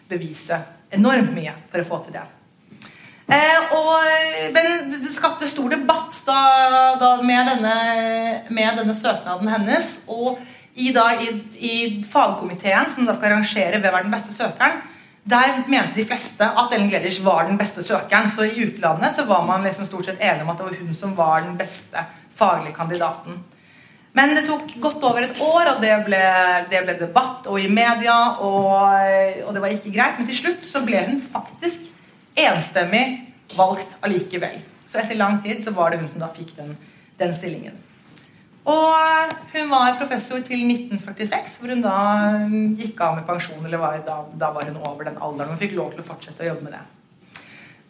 [0.10, 0.60] bevise
[0.94, 2.24] enormt mye for å få til det.
[3.34, 6.40] Eh, og, men det skapte stor debatt da,
[7.02, 7.76] da med, denne,
[8.54, 9.94] med, denne, søknaden hennes.
[10.12, 10.40] Og
[10.74, 11.76] i, da, i, i,
[12.10, 14.82] fagkomiteen som da skal rangere hvem er den beste søkeren,
[15.24, 18.30] der mente de fleste at Ellen Gleders var den beste søkeren.
[18.34, 20.98] Så i utlandet så var man liksom stort sett enig om at det var hun
[20.98, 22.04] som var den beste
[22.36, 23.40] faglige kandidaten.
[24.14, 26.22] Men det tok godt over et år, og det ble,
[26.70, 28.18] det ble debatt og i media.
[28.46, 30.20] Og, og det var ikke greit.
[30.20, 31.93] Men til slutt så ble hun faktisk
[32.36, 33.06] enstemmig
[33.56, 34.60] valgt allikevel.
[34.88, 36.76] Så etter lang tid så var det hun som da fikk den,
[37.20, 37.78] den stillingen.
[38.64, 41.98] Og hun var professor til 1946, hvor hun da
[42.80, 43.66] gikk av med pensjon.
[43.66, 45.52] eller var, da, da, var hun over den alderen.
[45.52, 46.84] Hun fikk lov til å fortsette å jobbe med det.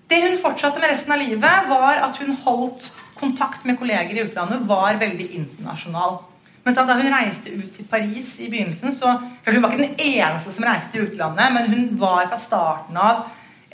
[0.10, 2.90] Det hun fortsatte med resten av livet, var at hun holdt
[3.20, 6.18] kontakt med kolleger i utlandet, var veldig internasjonal.
[6.64, 10.52] Men da hun reiste ut til Paris i begynnelsen, så Hun var ikke den eneste
[10.56, 13.26] som reiste til utlandet, men hun var fra starten av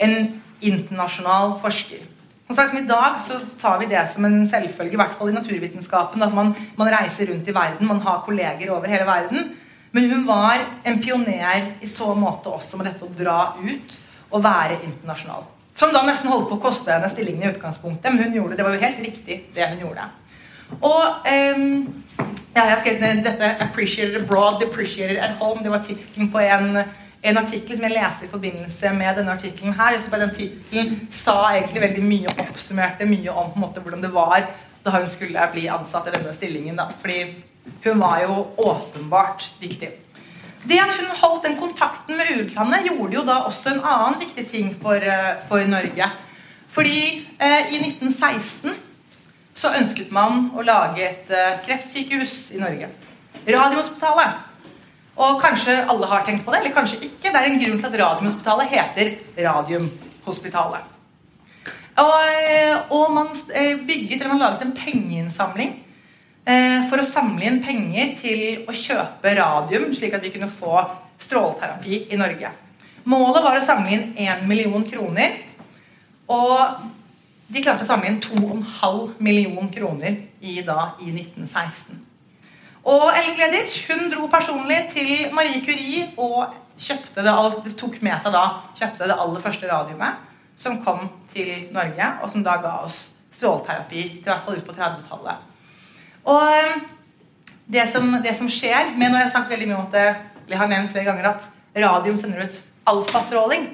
[0.02, 2.02] en internasjonal forsker.
[2.48, 5.30] Og så liksom I dag så tar vi det som en selvfølge, i hvert fall
[5.30, 9.52] i naturvitenskapen, at man, man reiser rundt i verden, man har kolleger over hele verden.
[9.92, 13.96] Men hun var en pioner i så måte også med dette å dra ut
[14.30, 15.46] og være internasjonal.
[15.74, 18.58] Som da nesten holdt på å koste henne stillingen i utgangspunktet, men hun gjorde det.
[18.58, 20.08] Det var jo helt riktig, det hun gjorde.
[20.80, 21.26] Og
[22.50, 25.62] ja, jeg har skrevet dette 'Appreciated abroad, depreciated at home'.
[25.62, 26.84] Det var tittelen på en,
[27.22, 29.98] en, artikkel som jeg leste i forbindelse med denne artikkelen her.
[30.00, 34.04] Så den tittelen sa egentlig veldig mye og oppsummerte mye om på en måte, hvordan
[34.04, 34.48] det var
[34.84, 36.78] da hun skulle bli ansatt i denne stillingen.
[36.80, 36.88] Da.
[37.00, 37.20] Fordi
[37.84, 39.90] hun var jo åpenbart dyktig.
[40.68, 44.46] Det at hun holdt den kontakten med utlandet, gjorde jo da også en annen viktig
[44.50, 46.10] ting for, eh, for Norge.
[46.70, 48.74] Fordi eh, i 1916
[49.54, 52.90] så ønsket man å lage et eh, kreftsykehus i Norge.
[53.48, 54.49] Radiumhospitalet.
[55.20, 57.28] Og kanskje alle har tenkt på det, eller kanskje ikke.
[57.28, 59.10] Det er en grunn til at Radiumhospitalet heter
[59.44, 60.96] Radiumhospitalet.
[62.00, 62.16] Og,
[62.48, 65.74] eh, og man eh, bygget, eller man laget en pengeinnsamling
[66.48, 70.80] eh, for å samle inn penger til å kjøpe radium, slik at vi kunne få
[71.20, 72.54] stråleterapi i Norge.
[73.10, 75.36] Målet var å samle inn 1 million kroner.
[76.30, 76.88] Og
[77.50, 82.09] de klarte å samle inn 2,5 million kroner i, da, i 1916.
[82.88, 88.32] Og Ellen Gleditsch hun dro personlig til Marie Curie og kjøpte det, tok med seg
[88.32, 88.44] da,
[88.78, 90.26] kjøpte det aller første radiumet
[90.60, 94.76] som kom til Norge, og som da ga oss stråleterapi til hvert fall ut på
[94.76, 95.46] 30-tallet.
[96.28, 96.82] Og eh,
[97.70, 100.08] det som, det som, skjer med Nå har sagt veldig mye om det,
[100.50, 101.48] jeg har nevnt flere ganger at
[101.80, 102.58] radium sender ut
[102.90, 103.68] alfastråling.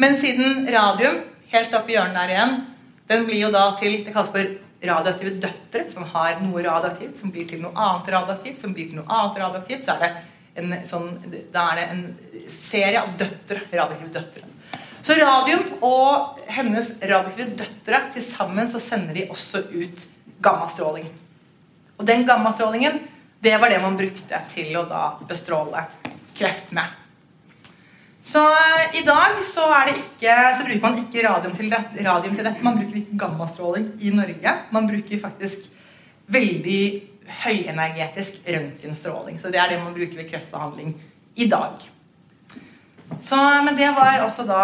[0.00, 1.18] Men siden radium
[1.52, 2.58] helt opp i hjørnet der igjen,
[3.10, 4.52] den blir jo da til Det kalles for
[4.82, 9.00] radioaktive døtre, som har noe radioaktivt, som blir til noe annet radioaktivt, som blir til
[9.00, 9.84] noe annet radioaktivt.
[9.84, 10.12] Så er det
[10.60, 11.10] en, sånn,
[11.52, 12.04] da er det en
[12.50, 14.46] serie av døtre, radioaktive døtre.
[15.00, 20.06] Så radium og hennes radioaktive døtre til sammen så sender de også ut
[20.44, 21.08] gammastråling.
[22.00, 23.00] Og den gammastrålingen,
[23.40, 25.86] det var det man brukte til å da bestråle
[26.36, 26.99] kreft med.
[28.22, 32.44] Så eh, i dag så, ikke, så, bruker man ikke radium til, det, radium til,
[32.44, 32.64] dette.
[32.64, 34.56] Man bruker ikke gammastråling i Norge.
[34.74, 35.70] Man bruker faktisk
[36.30, 36.82] veldig
[37.44, 39.40] høyenergetisk røntgenstråling.
[39.40, 40.94] Så det er det man bruker ved kreftbehandling
[41.36, 41.80] i dag.
[43.18, 44.60] Så, men det var også da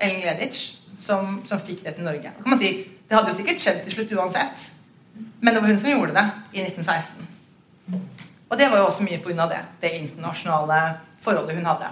[0.00, 2.32] Ellen Gleditsch som, som fikk det til Norge.
[2.42, 4.68] kan man si, Det hadde jo sikkert skjedd til slutt uansett.
[5.40, 7.26] Men det var hun som gjorde det i 1916.
[8.50, 9.46] Og det var jo også mye pga.
[9.48, 9.64] det.
[9.80, 10.78] Det internasjonale
[11.22, 11.90] forholdet hun hadde.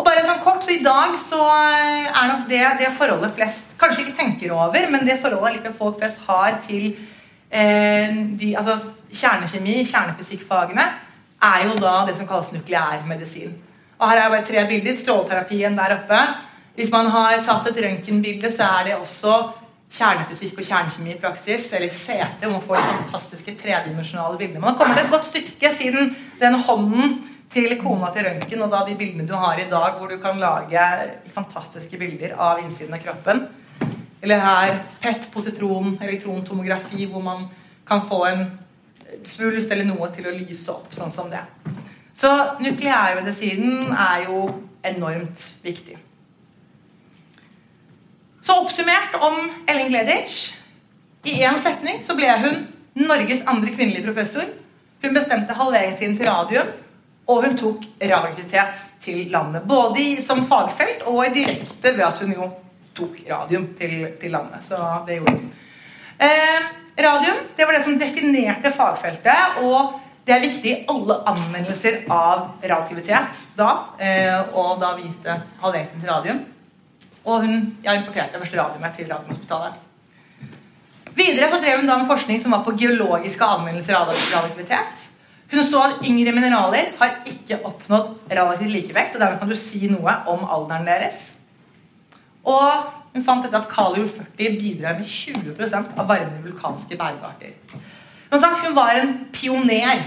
[0.00, 3.74] Og bare sånn kort, så I dag så eh, er nok det det forholdet flest
[3.80, 6.94] kanskje ikke tenker over, men det forholdet like folk flest har til
[7.52, 8.78] eh, de, altså
[9.12, 10.86] kjernekjemi, kjernefysikkfagene,
[11.50, 13.52] er jo da det som kalles nukleærmedisin.
[14.00, 14.96] Og Her er bare tre bilder.
[14.96, 16.20] Stråleterapien der oppe.
[16.76, 19.34] Hvis man har tatt et røntgenbilde, så er det også
[19.92, 24.62] kjernefysikk og kjernekjemi i praksis, eller CT, hvor man får de fantastiske tredimensjonale bildene.
[24.62, 27.18] Man har kommet et godt stykke siden den hånden
[27.50, 30.38] til kona til røntgen, og da de bildene du har i dag, hvor du kan
[30.38, 30.84] lage
[31.34, 33.46] fantastiske bilder av innsiden av kroppen.
[34.22, 37.48] Eller her PET, positron, elektrontomografi, hvor man
[37.88, 38.44] kan få en
[39.26, 41.42] svulst eller noe til å lyse opp, sånn som det.
[42.14, 42.30] Så
[42.60, 44.44] nukleærmedisinen er jo
[44.86, 45.96] enormt viktig.
[48.44, 50.54] Så oppsummert om Ellen Gleditsch.
[51.28, 52.62] I én setning så ble hun
[53.00, 54.46] Norges andre kvinnelige professor.
[55.02, 56.70] Hun bestemte halveringstiden til radium.
[57.30, 59.64] Og hun tok radioaktivitet til landet.
[59.68, 62.50] Både som fagfelt og i direkte ved at hun jo
[62.96, 64.64] tok radium til, til landet.
[64.66, 65.50] Så det gjorde hun.
[66.20, 66.70] Eh,
[67.00, 69.60] radium det var det som definerte fagfeltet.
[69.62, 73.70] og det er viktig i alle anvendelser av radioaktivitet da.
[73.98, 76.42] Eh, og da viste halveringen til radium.
[77.24, 79.86] Og hun ja, importerte første radiumet til Radiumhospitalet.
[81.16, 85.09] Videre så drev hun da med forskning som var på geologiske anvendelser av radioaktivitet.
[85.50, 89.88] Hun så at yngre mineraler har ikke oppnådd relativt likevekt, og dermed kan du si
[89.90, 91.24] noe om alderen deres.
[92.46, 97.56] Og hun fant dette at kalium-40 bidrar med 20% av varme vulkanske bergarter.
[98.30, 100.04] Hun var en pioner.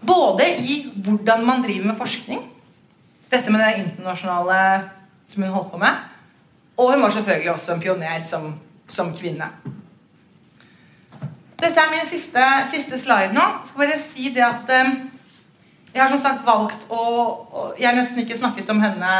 [0.00, 2.40] Både i hvordan man driver med forskning,
[3.30, 4.60] dette med det internasjonale
[5.28, 5.98] som hun holdt på med,
[6.80, 8.54] og hun var selvfølgelig også en pioner som,
[8.88, 9.46] som kvinne.
[11.60, 13.44] Dette er min siste, siste slide nå.
[13.68, 14.94] Skal bare si det at um,
[15.90, 19.12] jeg har som sagt valgt å, å Jeg har nesten ikke snakket om henne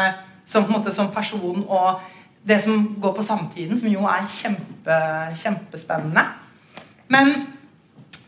[0.48, 2.00] som, måte, som person og
[2.46, 5.00] det som går på samtiden, som jo er kjempe,
[5.36, 6.22] kjempespennende.
[7.12, 7.34] Men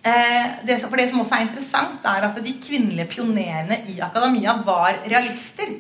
[0.04, 4.58] eh, det, for det som også er interessant, er at de kvinnelige pionerene i akademia
[4.66, 5.72] var realister.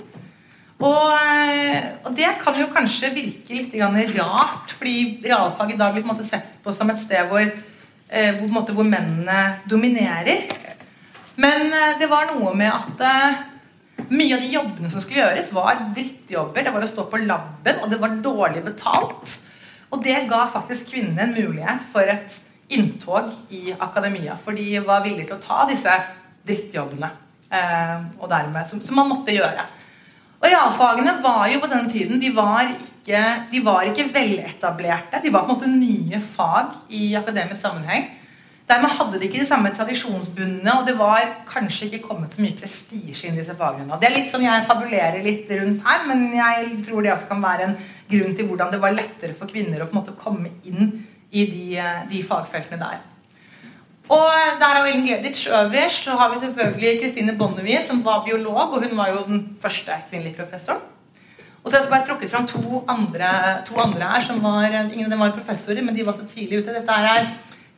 [0.80, 3.76] Og, eh, og det kan jo kanskje virke litt
[4.16, 7.52] rart, fordi realfag i dag blir på en måte sett på som et sted hvor,
[8.38, 10.44] hvor, måte, hvor mennene dominerer.
[11.40, 13.40] Men eh, det var noe med at eh,
[14.12, 16.64] mye av de jobbene som skulle gjøres, var drittjobber.
[16.66, 19.36] Det var å stå på laben, og det var dårlig betalt.
[19.92, 22.38] Og det ga faktisk kvinnene en mulighet for et
[22.72, 24.36] inntog i akademia.
[24.40, 25.96] For de var villige til å ta disse
[26.48, 27.10] drittjobbene.
[27.52, 29.66] Eh, og dermed, som, som, man måtte gjøre.
[30.42, 33.20] Og realfagene var jo på den tiden de var ikke,
[33.52, 35.20] de var ikke veletablerte.
[35.22, 38.08] De var på en måte nye fag i akademisk sammenheng.
[38.66, 42.56] Dermed hadde de ikke de samme tradisjonsbundne, og det var kanskje ikke kommet så mye
[42.58, 43.98] prestisje inn i disse fagene.
[44.00, 47.42] Det er litt sånn Jeg fabulerer litt rundt her, men jeg tror det også kan
[47.42, 47.78] være en
[48.10, 50.92] grunn til hvordan det var lettere for kvinner å på en måte komme inn
[51.30, 51.66] i de,
[52.10, 53.02] de fagfeltene der.
[54.12, 56.04] Og der er Ellen Gleditsch øverst.
[56.04, 59.96] Så har vi selvfølgelig Kristine Bonnevie, som var biolog, og hun var jo den første
[60.10, 60.82] kvinnelige professoren.
[61.62, 63.30] Og så har jeg bare trukket fram to andre,
[63.66, 64.24] to andre her.
[64.26, 66.74] som var, Ingen av dem var professorer, men de var så tidlig ute.
[66.74, 67.28] Dette er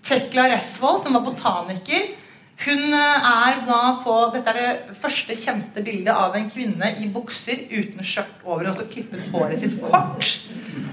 [0.02, 2.12] Tekla Resvold, som var botaniker.
[2.64, 7.08] Hun eh, er da på Dette er det første kjente bildet av en kvinne i
[7.10, 10.28] bukser uten skjørt over og så klippet håret sitt kort.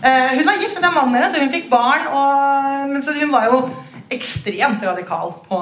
[0.02, 2.08] Uh, hun var gift med den mannen så hun fikk barn.
[2.10, 3.62] Og, men så hun var jo
[4.14, 5.62] ekstremt radikal på,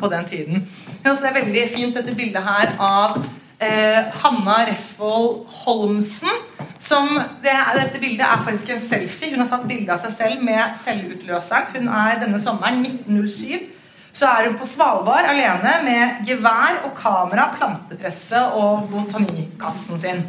[0.00, 0.68] på den tiden.
[1.02, 3.18] Ja, det er veldig fint dette bildet her av
[3.58, 6.44] eh, Hanna Resvold Holmsen
[6.86, 7.08] som
[7.42, 9.32] det dette bildet er faktisk en selfie.
[9.32, 11.72] Hun har tatt bilde av seg selv med selvutløseren.
[11.74, 13.72] Hun er denne sommeren 1907.
[14.16, 20.22] Så er hun på Svalbard alene med gevær og kamera, plantepresse og botanikassen sin.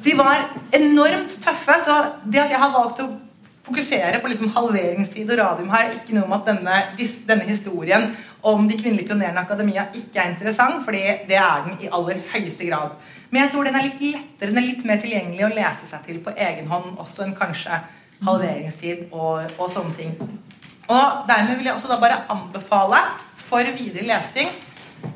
[0.00, 3.10] De var enormt tøffe, så det at jeg har valgt å
[3.70, 6.80] fokusere på liksom halveringstid og radium her, er ikke noe om at denne,
[7.28, 8.10] denne historien
[8.42, 12.22] om de kvinnelige pionerene i akademia ikke er interessant, fordi det er den i aller
[12.32, 12.96] høyeste grad.
[13.30, 16.06] Men jeg tror den er litt lettere, den er litt mer tilgjengelig å lese seg
[16.06, 17.78] til på egen hånd også enn kanskje
[18.26, 20.16] halveringstid og, og sånne ting.
[20.90, 23.04] Og dermed vil jeg også da bare anbefale
[23.38, 24.50] for videre lesing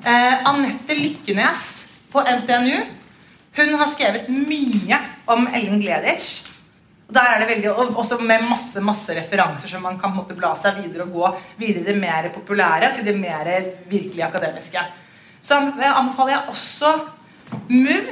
[0.06, 1.72] eh, Anette Lykkenes
[2.12, 2.76] på NTNU.
[3.54, 5.00] Hun har skrevet mye
[5.30, 6.53] om Ellen Gleditsch.
[7.14, 10.80] Der er det veldig, Også med masse masse referanser, som man kan måtte bla seg
[10.82, 13.50] videre og gå videre i det mer populære til det mer
[13.86, 14.82] virkelig akademiske.
[15.42, 16.92] Så anbefaler jeg også
[17.68, 18.06] MUV,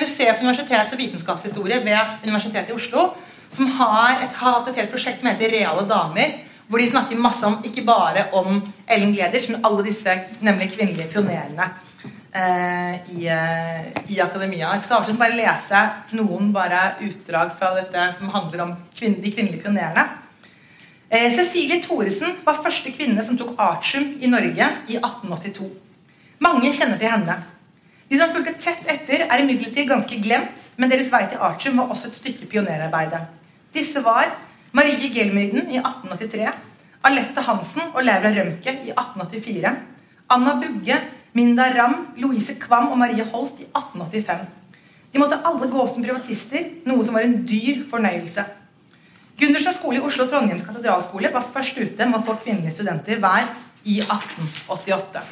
[0.00, 3.10] Museet for universitets- og vitenskapshistorie ved Universitetet i Oslo,
[3.50, 6.38] som har, et, hatt et helt prosjekt som heter Reale damer.
[6.70, 11.10] Hvor de snakker masse om ikke bare om Ellen Gleders, men alle disse nemlig kvinnelige
[11.10, 11.70] pionerene
[12.30, 14.74] i, eh, i, akademia.
[14.74, 15.80] Jeg skal avslutte bare lese
[16.14, 20.04] noen bare utdrag fra dette som handler om kvin de kvinnelige pionerene.
[21.10, 25.70] Eh, Cecilie Thoresen var første kvinne som tok artium i Norge i 1882.
[26.40, 27.34] Mange kjenner til henne.
[28.10, 31.92] De som fulgte tett etter, er imidlertid ganske glemt, men deres vei til Artium var
[31.92, 33.20] også et stykke pionerarbeide.
[33.74, 34.32] Disse var
[34.74, 36.48] Marie Gelmyden i 1883,
[37.06, 39.76] Alette Hansen og Laura Rømke i 1884,
[40.34, 40.96] Anna Bugge,
[41.32, 44.46] Minda Ramm, Louise Kvam og Marie Holst i 1885.
[45.12, 48.44] De måtte alle gå som privatister, noe som var en dyr fornøyelse.
[49.40, 53.22] Gundersen skole i Oslo og Trondheims katedralskole var først ute med å få kvinnelige studenter
[53.22, 53.46] hver
[53.88, 55.22] i 1888.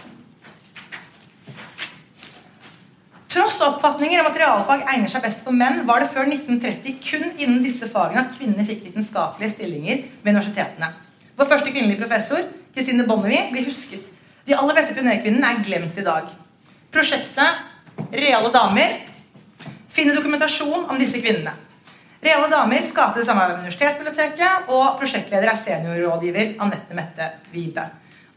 [3.29, 7.27] Tross oppfatninger om at realfag egner seg best for menn, var det før 1930 kun
[7.37, 10.89] innen disse fagene at kvinnene fikk vitenskapelige stillinger ved universitetene.
[11.37, 14.07] Vår første kvinnelige professor, Kristine Bonnevie, blir husket.
[14.49, 16.29] De aller fleste pionerkvinnene er glemt i dag.
[16.95, 17.67] Prosjektet
[18.15, 18.95] Reale damer
[19.93, 21.53] finner dokumentasjon om disse kvinnene.
[22.23, 27.85] Reale damer skapte det samarbeid med Universitetsbiblioteket, og prosjektleder er seniorrådgiver Anette Mette Wibe.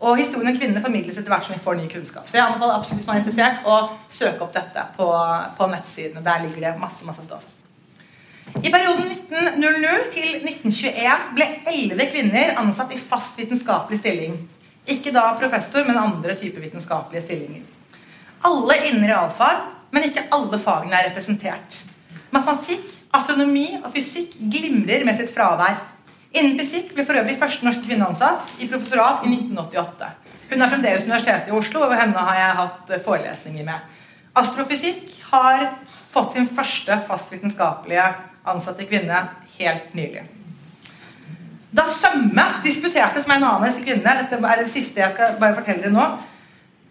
[0.01, 2.27] Og historien om kvinnene formidles etter hvert som vi får ny kunnskap.
[2.27, 3.79] Så jeg anbefaler absolutt man er interessert å
[4.11, 5.09] søke opp dette på,
[5.57, 6.25] på nettsidene.
[6.25, 7.53] Der ligger det masse, masse stoff.
[8.59, 14.41] I perioden 1900 til 1921 ble elleve kvinner ansatt i fast vitenskapelig stilling.
[14.89, 17.61] Ikke da professor, men andre typer vitenskapelige stillinger.
[18.47, 21.83] Alle innen realfag, men ikke alle fagene er representert.
[22.31, 25.77] Matematikk, astronomi og fysikk glimrer med sitt fravær.
[26.31, 30.11] Innen fysikk ble for øvrig første norske kvinne ansatt i professorat i 1988.
[30.51, 33.97] Hun er fremdeles Universitetet i Oslo, og henne har jeg hatt forelesninger med.
[34.41, 35.65] Astrofysikk har
[36.11, 38.05] fått sin første fast vitenskapelige
[38.47, 39.25] ansatte kvinne
[39.57, 40.23] helt nylig.
[41.71, 45.85] Da Sømme disputerte som en annen kvinne Dette er det siste jeg skal bare fortelle
[45.85, 46.07] dere nå.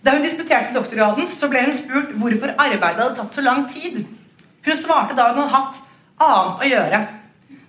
[0.01, 3.99] Da hun disputerte doktorgraden, så ble hun spurt hvorfor arbeidet hadde tatt så lang tid.
[4.65, 5.83] Hun svarte da hun hadde hatt
[6.21, 7.01] annet å gjøre.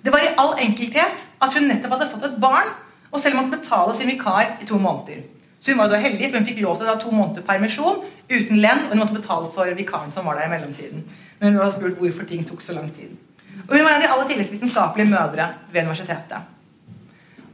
[0.01, 2.71] Det var i all enkelthet at hun nettopp hadde fått et barn,
[3.11, 5.25] og selv måtte betale sin vikar i to måneder.
[5.61, 7.99] Så hun var da heldig, for hun fikk lov til å ta to måneder permisjon
[8.31, 11.03] uten lønn, og hun måtte betale for vikaren som var der i mellomtiden.
[11.41, 13.11] Men hun var spurt hvorfor ting tok så lang tid.
[13.67, 16.50] Og hun var en av de aller tidligste vitenskapelige mødre ved universitetet.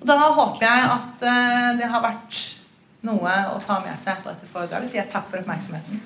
[0.01, 2.41] Og da håper jeg at uh, det har vært
[3.07, 4.91] noe å ta med seg på dette foredraget.
[4.91, 6.03] Så jeg takk for oppmerksomheten.